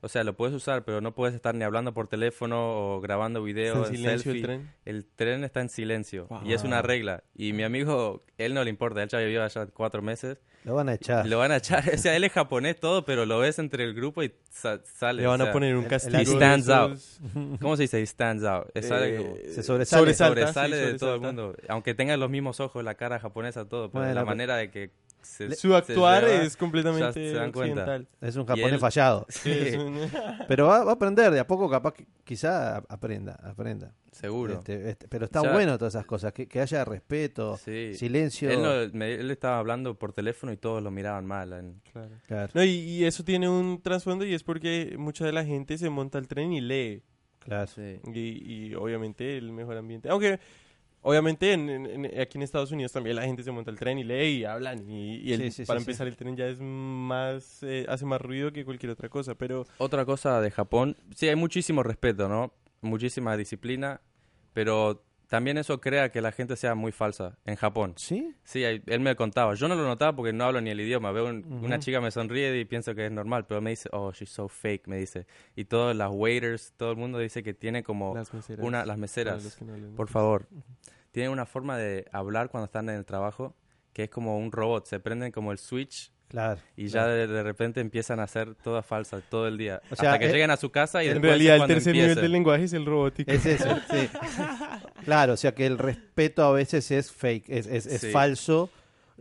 [0.02, 3.40] o sea, lo puedes usar, pero no puedes estar ni hablando por teléfono o grabando
[3.40, 4.42] Está video, en silencio el selfie.
[4.42, 4.70] tren.
[4.84, 6.68] El tren está en silencio y es Wow.
[6.68, 7.22] una regla.
[7.34, 10.38] Y mi amigo, él no le importa, él ya vivió allá cuatro meses.
[10.64, 11.26] Lo van a echar.
[11.26, 13.94] Lo van a echar, o sea, él es japonés todo, pero lo ves entre el
[13.94, 15.22] grupo y sa- sale.
[15.22, 16.16] Le van o a sea, poner un el- castigo.
[16.18, 16.98] el- He stands out.
[17.62, 17.98] ¿Cómo se dice?
[18.00, 18.66] He stands out.
[18.74, 20.00] Es algo eh, como- Se sobresale.
[20.00, 21.42] sobresalta, sobresale sí, de todo el sobresalta.
[21.44, 21.56] mundo.
[21.68, 24.90] Aunque tenga los mismos ojos, la cara japonesa, todo, pero Bueno, la manera de que
[25.22, 27.80] se, Su actuar se lleva, es completamente se dan cuenta.
[27.82, 28.08] occidental.
[28.20, 29.26] Es un japonés él- fallado.
[29.30, 29.98] Sí, es un-
[30.48, 33.94] Pero va, va a aprender, de a poco capaz que quizá aprenda, aprenda.
[34.12, 34.54] Seguro.
[34.54, 37.94] Este, este, pero está bueno todas esas cosas, que, que haya respeto, Sí.
[37.94, 38.50] silencio.
[38.50, 41.52] Él, no- me- él estaba hablando por teléfono y todos lo miraban mal.
[41.52, 42.10] en- Claro.
[42.26, 45.78] Claro, No, y, y eso tiene un trasfondo y es porque mucha de la gente
[45.78, 47.02] se monta al tren y lee.
[47.38, 47.66] claro.
[47.68, 48.00] Sí.
[48.12, 50.08] Y, y obviamente el mejor ambiente.
[50.10, 50.38] Aunque
[51.02, 54.38] obviamente en- aquí en Estados Unidos también la gente se monta al tren y lee
[54.40, 54.88] y hablan.
[54.88, 58.04] Y, y el- Sí, sí, para sí, empezar el tren ya es más, eh, hace
[58.06, 59.34] más ruido que cualquier otra cosa.
[59.34, 62.52] Pero Otra cosa de Japón, sí, hay muchísimo respeto, ¿no?
[62.82, 64.00] Muchísima disciplina,
[64.52, 67.94] pero también eso crea que la gente sea muy falsa en Japón.
[67.96, 68.34] ¿Sí?
[68.44, 69.54] Sí, él me contaba.
[69.54, 71.12] Yo no lo notaba porque no hablo ni el idioma.
[71.12, 74.10] Veo un- una chica me sonríe y pienso que es normal, pero me dice, oh,
[74.12, 75.26] she's so fake, me dice.
[75.56, 78.66] Y todas las waiters, todo el mundo dice que tiene como las meseras.
[78.66, 80.48] una, las meseras, no hablan por favor,
[81.12, 83.54] tienen una forma de hablar cuando están en el trabajo
[83.92, 84.86] que es como un robot.
[84.86, 86.60] Se prenden como el switch Claro.
[86.76, 89.82] y ya de, de repente empiezan a hacer todas falsas todo el día.
[89.90, 91.92] O sea, hasta que eh, lleguen a su casa y En después realidad el tercer
[91.92, 93.30] nivel del lenguaje es el robótico.
[93.32, 94.08] Es eso, sí.
[95.04, 98.10] Claro, o sea que el respeto a veces es fake, es, es, es Sí.
[98.10, 98.70] falso.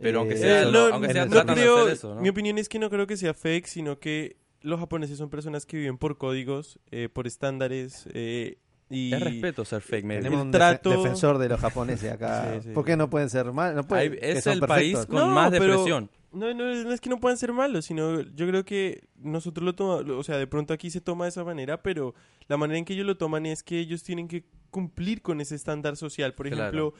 [0.00, 2.20] Pero aunque eh, sea- Eh, no- aunque sea, no de creo, hacer eso, ¿no?
[2.20, 5.66] mi opinión es que no creo que sea fake, sino que los japoneses son personas
[5.66, 8.58] que viven por códigos, eh, por estándares eh,
[8.88, 10.22] y Es respeto ser fake, maybe.
[10.22, 12.50] Tenemos el un trato- defensor de los japoneses acá.
[12.62, 12.70] Sí, sí.
[12.72, 13.74] ¿Por qué no pueden ser mal?
[13.74, 15.06] No pueden, Hay- que es son el perfectos.
[15.06, 16.10] país con más pero- depresión.
[16.32, 19.74] No, no, no es que no puedan ser malos, sino yo creo que nosotros lo
[19.74, 22.14] tomamos, o sea, de pronto aquí se toma de esa manera, pero
[22.46, 25.56] la manera en que ellos lo toman es que ellos tienen que cumplir con ese
[25.56, 26.34] estándar social.
[26.34, 26.62] Por Claro.
[26.62, 26.94] ejemplo,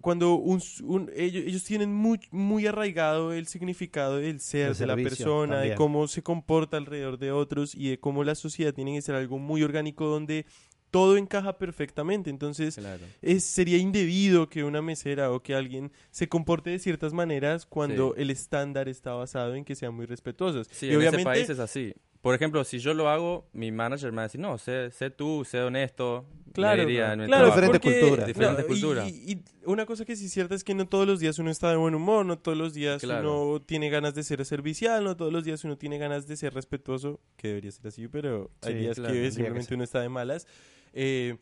[0.00, 4.86] cuando un, un- ellos, ellos tienen muy, muy arraigado el significado del ser, El de
[4.86, 8.94] la persona, de cómo se comporta alrededor de otros y de cómo la sociedad tiene
[8.94, 10.46] que ser algo muy orgánico donde
[10.92, 12.30] todo encaja perfectamente.
[12.30, 13.04] Entonces, Claro.
[13.22, 18.12] es, sería indebido que una mesera o que alguien se comporte de ciertas maneras cuando
[18.14, 18.22] Sí.
[18.22, 20.68] el estándar está basado en que sean muy respetuosos.
[20.70, 21.94] Sí, y en obviamente, ese país es así.
[22.22, 25.10] Por ejemplo, si yo lo hago, mi manager me va a decir, no, sé, sé
[25.10, 26.24] tú, sé honesto.
[26.52, 27.46] claro, diría claro, trabajo.
[27.50, 28.26] Diferentes porque- culturas.
[28.28, 29.08] Diferentes y- culturas.
[29.10, 31.50] Y, y una cosa que sí es cierta es que no todos los días uno
[31.50, 33.42] está de buen humor, no todos los días Claro.
[33.50, 36.54] uno tiene ganas de ser servicial, no todos los días uno tiene ganas de ser
[36.54, 39.74] respetuoso, que debería ser así, pero hay Sí, días claro, que que simplemente ser.
[39.74, 40.46] uno está de malas.
[40.92, 41.38] Eh,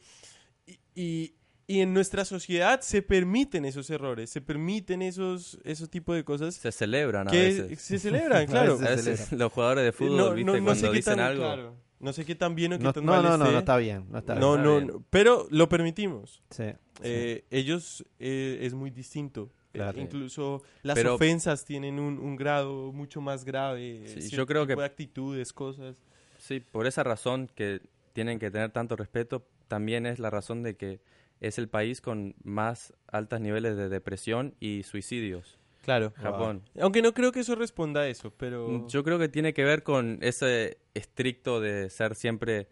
[0.67, 1.35] y, y-
[1.71, 6.55] y en nuestra sociedad se permiten esos errores, se permiten esos, esos tipos de cosas
[6.55, 7.81] Se celebran a veces.
[7.81, 8.77] se celebran, claro.
[8.79, 10.45] veces A se veces los jugadores de fútbol, no, ¿viste?
[10.45, 11.43] no, no Cuando sé qué dicen tan, algo.
[11.45, 13.53] claro, no sé qué tan bien o qué No, tan no, mal no, no, esté.
[13.53, 14.07] no está bien.
[14.11, 14.65] No está No, bien.
[14.65, 16.43] no, no, pero lo permitimos.
[16.51, 16.73] Sí, sí.
[17.03, 19.51] Eh, ellos eh, es muy distinto.
[19.73, 20.01] Eh, Claro.
[20.01, 24.03] incluso las Pero- ofensas tienen un, un grado mucho más grave.
[24.07, 25.95] Sí, yo creo tipo que- de actitudes, cosas.
[26.39, 27.81] Sí, por esa razón que
[28.13, 31.01] tienen que tener tanto respeto, también es la razón de que
[31.41, 35.59] es el país con más altos niveles de depresión y suicidios.
[35.83, 36.13] Claro.
[36.17, 36.63] Japón.
[36.79, 38.87] Aunque no creo que eso responda a eso, pero...
[38.89, 42.69] Yo creo que tiene que ver con ese estricto de ser siempre.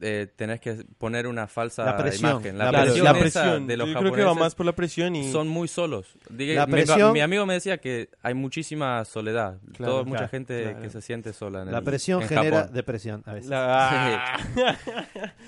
[0.00, 2.58] Eh, tenés que poner una falsa La presión, imagen.
[2.58, 3.66] La, la presión, la presión.
[3.66, 5.32] de los Yo japoneses creo que va más por la presión y...
[5.32, 6.18] son muy solos.
[6.28, 9.58] Diga- La mi- presión- Mi, amigo me decía que hay muchísima soledad.
[9.72, 10.82] Claro, Todo- mucha claro, gente claro.
[10.82, 11.62] que se siente sola.
[11.62, 12.74] En La el- presión en genera Japón.
[12.74, 13.48] depresión a veces.
[13.50, 14.38] La...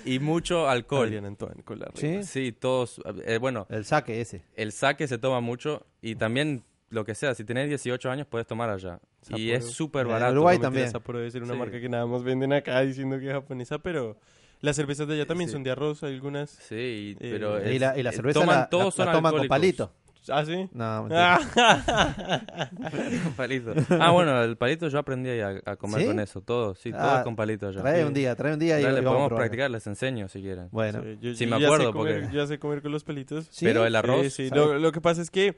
[0.05, 1.11] Y mucho alcohol.
[1.93, 2.23] ¿Sí?
[2.23, 3.01] Sí, todos.
[3.25, 4.41] eh, bueno, El saque ese.
[4.55, 7.35] el saque se toma mucho y también lo que sea.
[7.35, 8.99] Si tenés 18 años, puedes tomar allá.
[9.35, 9.53] Y Sapporo.
[9.57, 10.31] es súper En barato.
[10.33, 10.89] Uruguay No, también.
[10.89, 11.59] Sapporo debe ser una Sí.
[11.59, 14.17] marca que nada más venden acá diciendo que es japonesa, pero
[14.61, 15.53] las cervezas de allá también Sí.
[15.53, 16.49] son de arroz, algunas.
[16.49, 17.59] Sí, y- Eh, pero.
[17.65, 19.91] y, es- la, y la cerveza toman, la, todos la son toman con palito.
[20.31, 20.69] ¿Ah, sí?
[20.73, 21.07] No.
[21.11, 21.39] Ah.
[23.23, 23.73] Con palito.
[23.99, 26.07] Ah, bueno, el palito yo aprendí a, a comer ¿Sí?
[26.07, 26.41] con eso.
[26.41, 27.81] Todo, sí, todo Ah, es con palito allá.
[27.81, 28.07] Trae Sí.
[28.07, 29.35] un día, trae un día y, y a podemos probar.
[29.37, 30.67] practicar, les enseño si quieren.
[30.71, 32.91] Bueno, Sí, yo- Sí, yo me ya sé acuerdo, comer- porque- Ya sé comer con
[32.91, 33.47] los pelitos.
[33.49, 33.65] ¿Sí?
[33.65, 34.21] Pero el arroz.
[34.23, 34.49] Sí, sí.
[34.53, 35.55] Lo, lo que pasa es que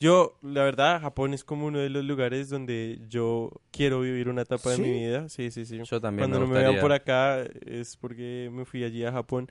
[0.00, 4.42] yo, la verdad, Japón es como uno de los lugares donde yo quiero vivir una
[4.42, 4.82] etapa ¿Sí?
[4.82, 5.28] de mi vida.
[5.28, 5.80] Sí, sí, sí.
[5.84, 9.12] Yo también Cuando me no me vean por acá es porque me fui allí a
[9.12, 9.50] Japón.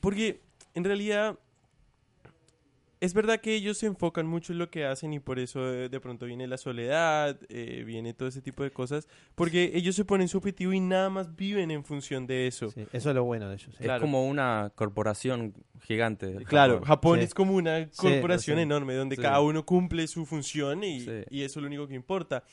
[0.00, 0.40] Porque
[0.74, 1.38] en realidad
[3.00, 5.88] es verdad que ellos se enfocan mucho en lo que hacen y por eso eh,
[5.88, 10.04] de pronto viene la soledad, eh, viene todo ese tipo de cosas, porque ellos se
[10.04, 12.70] ponen su objetivo y nada más viven en función de eso.
[12.70, 13.68] sí, eso es lo bueno de ellos.
[13.72, 13.76] sí.
[13.80, 14.00] Es Claro.
[14.00, 16.36] como una corporación gigante.
[16.46, 17.18] Claro, Japón.
[17.18, 17.24] Sí.
[17.26, 18.62] es como una corporación sí.
[18.62, 19.22] enorme donde Sí.
[19.22, 21.10] cada uno cumple su función y, Sí.
[21.30, 22.44] y eso es lo único que importa.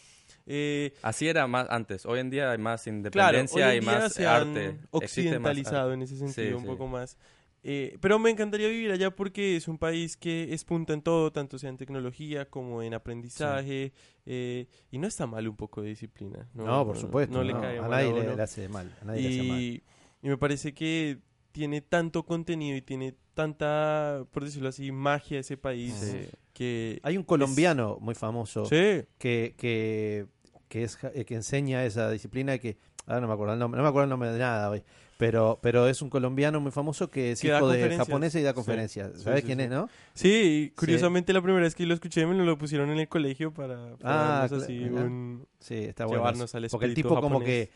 [0.46, 2.06] Eh, Así era más antes.
[2.06, 4.72] Hoy en día hay más claro, hoy independencia en y más se han arte.
[4.74, 5.94] Más occidentalizado arte.
[5.94, 6.68] en ese sentido Sí, un sí.
[6.68, 7.18] poco más.
[7.66, 11.32] Eh, pero me encantaría vivir allá porque es un país que es punta en todo,
[11.32, 13.94] tanto sea en tecnología como en aprendizaje.
[14.26, 16.50] eh, y no está mal un poco de disciplina.
[16.54, 17.34] No, No, por supuesto.
[17.34, 18.94] No, No, le cae a mal nadie a le, hace mal.
[19.02, 19.60] A nadie le hace mal.
[19.62, 19.84] y,
[20.22, 21.20] me parece que
[21.54, 26.30] tiene tanto contenido y tiene tanta, por decirlo así, magia ese país Sí.
[26.54, 27.00] que...
[27.04, 30.26] Hay un colombiano muy famoso Sí, que, que,
[30.68, 32.78] que, es, eh, que enseña esa disciplina que...
[33.06, 34.84] Ahora no me acuerdo el nombre, no me acuerdo el nombre de nada hoy.
[35.26, 38.54] Pero, pero es un colombiano muy famoso que es Que hijo de japonés y da
[38.54, 39.12] conferencias.
[39.16, 39.64] sí, ¿Sabes sí, quién sí.
[39.66, 39.90] es, no?
[40.14, 40.30] sí,
[40.66, 43.96] y curiosamente la primera vez que lo escuché me lo pusieron en el colegio para,
[43.98, 45.48] para Ah, así un...
[45.60, 46.20] Sí, está bueno.
[46.20, 47.72] Llevarnos al Porque el tipo como que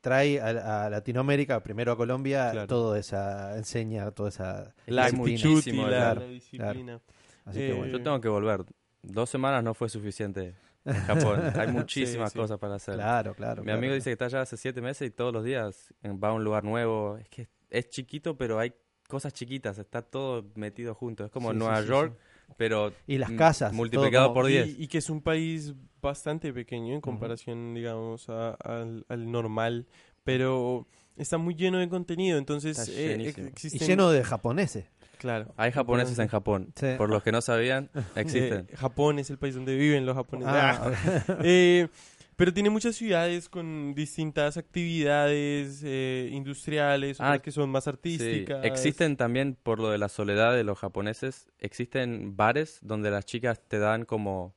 [0.00, 2.66] trae a, a Latinoamérica, primero a Colombia, Claro.
[2.66, 5.82] todo esa, enseña toda esa La disciplina.
[5.82, 7.00] la, claro, la disciplina.
[7.44, 7.92] Así que Eh, bueno.
[7.92, 8.64] Yo tengo que volver.
[9.02, 10.54] Dos semanas no fue suficiente
[10.84, 11.40] en Japón.
[11.58, 12.38] Hay muchísimas sí.
[12.38, 12.94] cosas para hacer.
[12.94, 13.62] Claro, claro.
[13.62, 13.78] Mi claro.
[13.78, 16.44] amigo dice que está allá hace siete meses y todos los días va a un
[16.44, 17.16] lugar nuevo.
[17.18, 18.72] Es que es chiquito, pero hay
[19.08, 19.78] cosas chiquitas.
[19.78, 21.24] Está todo metido junto.
[21.24, 22.16] Es como Sí, sí, Nueva sí, York,
[22.56, 24.78] pero Y las casas, multiplicado como- por Y, 10.
[24.80, 29.86] y que es un país bastante pequeño en comparación, digamos, a- al, al normal,
[30.24, 30.86] pero
[31.16, 33.50] está muy lleno de contenido, entonces Está eh, llenísimo.
[33.64, 34.86] Y lleno de japoneses.
[35.18, 35.54] Claro.
[35.56, 36.72] Hay japoneses en Japón.
[36.74, 36.86] Sí.
[36.98, 38.66] Por los que no sabían, existen.
[38.70, 40.52] Eh, Japón es el país donde viven los japoneses.
[40.54, 40.92] Ah,
[41.44, 41.88] Eh,
[42.34, 48.64] pero tiene muchas ciudades con distintas actividades eh, industriales, Ah, que son más Sí, artísticas.
[48.64, 53.60] existen también, por lo de la soledad de los japoneses, existen bares donde las chicas
[53.68, 54.54] te dan como...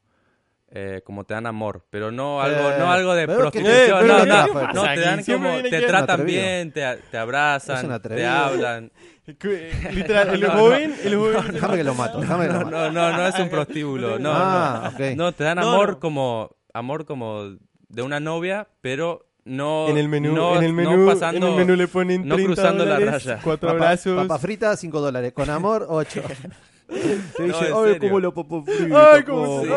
[0.77, 4.17] eh, como te dan amor, pero no algo, Eh, no algo de que- prostitución, no,
[4.17, 6.41] no, ¿qué no, pasa te dan como, te tratan atrevido.
[6.43, 8.91] bien, te, te abrazan, te hablan.
[9.91, 10.53] Literal, el No, no.
[10.59, 12.69] joven, el joven Déjame que lo mato, déjame que lo mato.
[12.71, 14.89] No, no, no es un prostíbulo, no, ah, no.
[14.89, 15.15] ok.
[15.15, 15.99] No, te dan No, amor no.
[15.99, 17.55] como amor como
[17.87, 21.53] de una novia, pero no en el menú, no, en el no menú, pasando en
[21.53, 23.39] el menú le ponen no 30 cruzando la dólares, raya.
[23.41, 24.27] cuatro Papa, abrazos.
[24.27, 25.31] papa frita, 5 dólares.
[25.33, 26.21] Con amor, 8.
[26.87, 26.93] Te
[27.47, 28.33] No, dice, ay, cómo lo
[28.63, 28.97] frito.
[28.97, 29.63] Ay, cómo cómo".
[29.63, 29.69] Sí,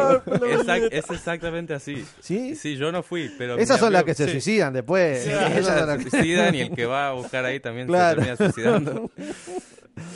[0.52, 2.04] exact- es exactamente así.
[2.20, 2.54] ¿Sí?
[2.54, 4.32] Sí, yo no fui, pero Esas son las que se sí.
[4.32, 5.22] suicidan después.
[5.24, 7.61] Sí, Esas ellas son se las que- suicidan y el que va a buscar ahí
[7.61, 8.22] también Claro.
[8.22, 9.11] se termina suicidando.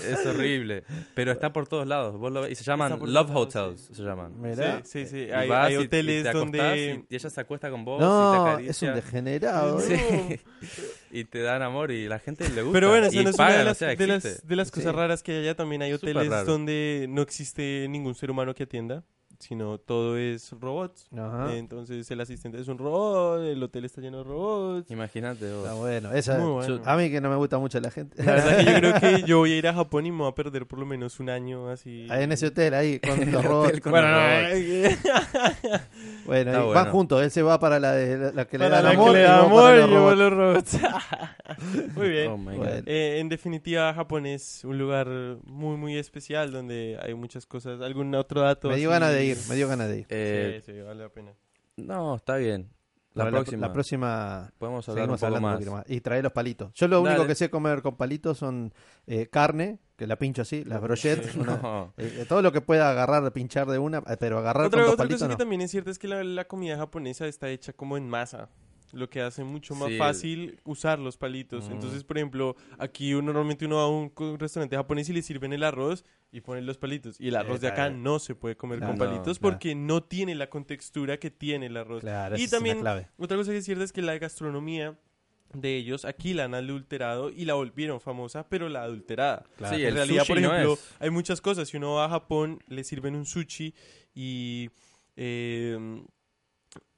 [0.07, 2.19] Es horrible, pero está por todos lados.
[2.19, 4.41] Vos lo ves- y se llaman Love lados, Hotels, se llaman.
[4.41, 4.83] Mirá.
[4.85, 7.05] Sí, sí, Hay, hay y hoteles te donde...
[7.11, 8.71] y, ella se acuesta con vos y te No, acaricia.
[8.71, 9.81] es un degenerado.
[9.81, 10.41] Sí.
[11.11, 12.73] y te dan amor y la gente le gusta.
[12.73, 14.57] Pero bueno, y esa no es pagan, una de o las, sea, de las, de
[14.57, 14.97] las cosas Sí.
[14.97, 15.55] raras que hay allá.
[15.57, 19.05] También hay hoteles donde no existe ningún ser humano que atienda,
[19.43, 21.07] sino todo es robots.
[21.17, 21.55] Ajá.
[21.55, 24.91] Entonces el asistente es un robot, el hotel está lleno de robots.
[24.91, 25.63] Imagínate vos.
[25.65, 26.13] Está bueno.
[26.13, 26.83] Esa, Muy bueno.
[26.85, 28.23] A mí que no me gusta mucho la gente.
[28.23, 30.29] La verdad que yo creo que yo voy a ir a Japón y me voy
[30.31, 32.07] a perder por lo menos un año así.
[32.11, 33.81] Ahí en ese hotel, ahí, con los robots.
[33.81, 34.55] con Bueno, los robots.
[34.55, 34.97] eh,
[36.27, 37.23] Bueno, van juntos.
[37.23, 39.13] Él se va para la, de, la, la que le para dan la amor.
[39.13, 40.73] que le da amor para y los yo a robots.
[40.73, 41.97] los robots.
[41.97, 42.29] Muy bien.
[42.31, 42.57] Oh my God.
[42.57, 42.83] Bueno.
[42.87, 45.09] Eh, en definitiva, Japón es un lugar
[45.45, 47.81] muy, muy especial donde hay muchas cosas.
[47.81, 48.69] ¿Algún otro dato?
[48.69, 49.01] Me dio así?
[49.01, 50.07] ganas de ir, me dio ganas de ir.
[50.09, 51.33] Eh, sí, sí, vale la pena.
[51.77, 52.69] No, está bien.
[53.15, 53.67] La Para próxima.
[53.67, 55.57] La próxima Podemos hablar un poco hablando un más.
[55.59, 55.85] poquito más.
[55.91, 56.73] Y traer los palitos.
[56.73, 58.73] Yo lo único que sé comer con palitos son
[59.07, 61.93] eh, carne, que la pincho así, las brochettes, una- No.
[61.99, 65.03] eh, todo lo que pueda agarrar, pinchar de una, pero agarrar Otra, con dos otra
[65.05, 67.99] palitos cosa que también es cierta es que la, la comida japonesa está hecha como
[67.99, 68.49] en masa,
[68.93, 69.99] lo que hace mucho más Sí.
[69.99, 71.69] fácil usar los palitos.
[71.69, 71.73] Mm.
[71.73, 75.21] Entonces, por ejemplo, aquí uno, normalmente uno va a un co- restaurante japonés y le
[75.21, 76.03] sirven el arroz
[76.33, 77.21] y ponen los palitos.
[77.21, 79.53] Y el arroz de acá no se puede comer Claro, con no, palitos claro.
[79.55, 82.01] porque no tiene la contextura que tiene el arroz.
[82.01, 83.09] Claro, y también, clave.
[83.19, 84.99] otra cosa que es cierta es que la gastronomía
[85.53, 89.45] de ellos aquí la han adulterado y la volvieron famosa, pero la adulterada.
[89.59, 89.77] Claro.
[89.77, 91.69] Sí, en realidad, por no ejemplo, hay muchas cosas.
[91.69, 93.75] Si uno va a Japón, le sirven un sushi
[94.15, 94.71] y,
[95.17, 96.03] eh,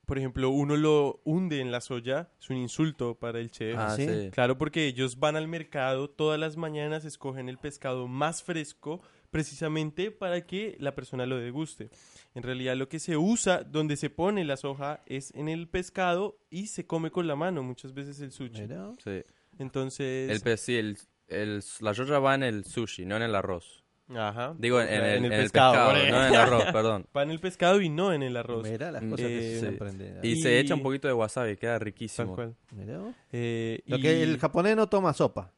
[0.07, 2.31] por ejemplo, uno lo hunde en la soya.
[2.39, 3.77] Es un insulto para el chef.
[3.77, 4.07] Ah, ¿sí?
[4.07, 4.31] sí.
[4.31, 9.01] Claro, porque ellos van al mercado todas las mañanas, escogen el pescado más fresco,
[9.39, 11.91] precisamente para que la persona lo deguste.
[12.37, 16.39] En realidad lo que se usa, donde se pone la soja, es en el pescado
[16.51, 18.63] y se come con la mano muchas veces el sushi.
[18.63, 18.93] Mira.
[19.03, 19.25] Sí.
[19.59, 23.35] Entonces, El, pe- sí, el, el- la soya va en el sushi, no en el
[23.35, 23.83] arroz.
[24.09, 24.55] ajá.
[24.57, 27.07] Digo, en, en el, en el pescado, no en el arroz, perdón.
[27.17, 28.63] Va en el pescado y no en el arroz.
[28.71, 30.29] Mira las cosas que eh, se.
[30.29, 32.37] Y, Y- se echa un poquito de wasabi, queda Tal riquísimo.
[32.37, 32.55] cual.
[32.71, 33.01] Mirá.
[33.33, 35.53] Eh, Lo y- que el japonés no toma sopa.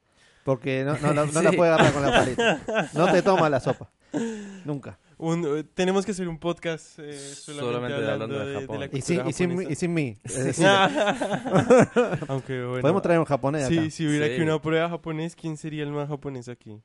[0.46, 2.88] Porque no, no, la- no la puede agarrar con la palita.
[2.94, 3.90] No te toma la sopa.
[4.64, 4.98] Nunca.
[5.18, 8.60] un- eh, tenemos que hacer un podcast eh, solamente, Solamente hablando, hablando de de, de
[8.60, 8.80] Japón.
[8.80, 10.16] la Y sin, cultura y sin, y sin mí.
[10.24, 10.66] Es decir,
[12.28, 12.80] Aunque bueno.
[12.80, 13.74] podemos traer un japonés acá.
[13.74, 14.32] Sí, si hubiera Sí.
[14.32, 16.80] aquí una prueba japonés, ¿quién sería el más japonés aquí?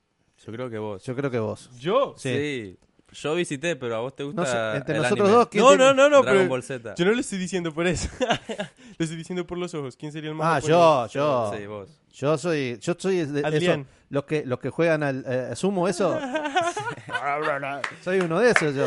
[0.45, 1.03] Yo creo que vos.
[1.03, 1.70] Yo creo que vos.
[1.80, 2.16] ¿Yo?
[2.18, 2.30] Sí.
[2.34, 2.78] Sí.
[3.14, 5.38] Yo visité, pero a vos te gusta No sé, entre el nosotros anime.
[5.38, 6.95] dos, ¿quién No, no, no, no, Dragon pero Ball Z.
[6.95, 8.09] yo no lo estoy diciendo por eso.
[8.20, 9.97] lo estoy diciendo por los ojos.
[9.97, 11.14] ¿Quién sería el más Ah, japonés?
[11.14, 11.53] yo, yo.
[11.57, 12.00] Sí, vos.
[12.14, 13.86] Yo soy, yo soy de.
[14.12, 16.20] Los que los que juegan al eh, sumo eso.
[18.03, 18.86] soy uno de esos yo.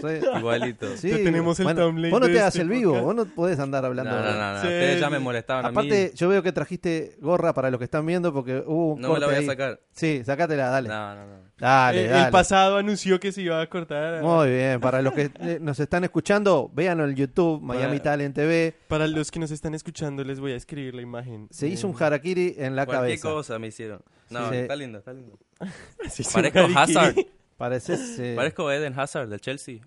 [0.00, 0.96] Soy- Igualito.
[0.96, 3.04] sí, Ya tenemos el bueno, Vos no te hagas este el vivo, podcast.
[3.04, 4.10] vos no podés andar No, hablando.
[4.10, 4.60] no, no, no.
[4.60, 4.66] Sí.
[4.66, 6.16] Ustedes ya me molestaban a Aparte, mí.
[6.18, 9.20] yo veo que trajiste gorra para los que están viendo porque hubo un No me
[9.20, 9.80] la voy a sacar.
[9.92, 10.88] Sí, sacátela, dale.
[10.88, 11.44] No, no, no.
[11.58, 12.24] Dale, Eh, dale.
[12.24, 14.22] el pasado anunció que se iba a cortar.
[14.22, 18.34] Muy bien, para los que eh, nos están escuchando, véanlo en YouTube, Miami Para- Talent
[18.34, 18.74] TV.
[18.88, 21.46] Para los que nos están escuchando, les voy a escribir la imagen.
[21.50, 23.28] Se hizo un harakiri en la Cualquier cabeza.
[23.28, 24.00] cosa me hicieron.
[24.30, 24.56] No, Sí.
[24.56, 25.38] está lindo, está lindo.
[25.60, 26.78] un Parezco.
[26.78, 27.14] Hazard.
[27.56, 28.18] Pareces.
[28.18, 29.80] eh, Parezco Eden Hazard del Chelsea.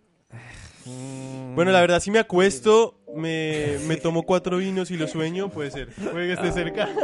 [0.86, 5.50] mm, Bueno, la verdad, si me acuesto, me, me tomo cuatro vinos y lo sueño,
[5.50, 5.90] puede ser.
[5.90, 6.88] Puede que esté cerca.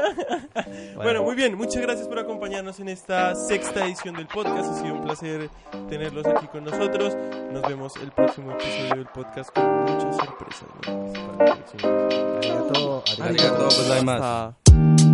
[0.95, 1.55] Bueno, muy bien.
[1.57, 4.69] Muchas gracias por acompañarnos en esta sexta edición del podcast.
[4.71, 5.49] Ha sido un placer
[5.89, 7.17] tenerlos aquí con nosotros.
[7.51, 10.69] Nos vemos el próximo episodio del podcast con muchas sorpresas.
[11.37, 12.07] próximo.
[12.39, 13.23] arigato, arigato.
[13.23, 14.23] Arigato gozaimasu.
[14.23, 15.12] Hasta-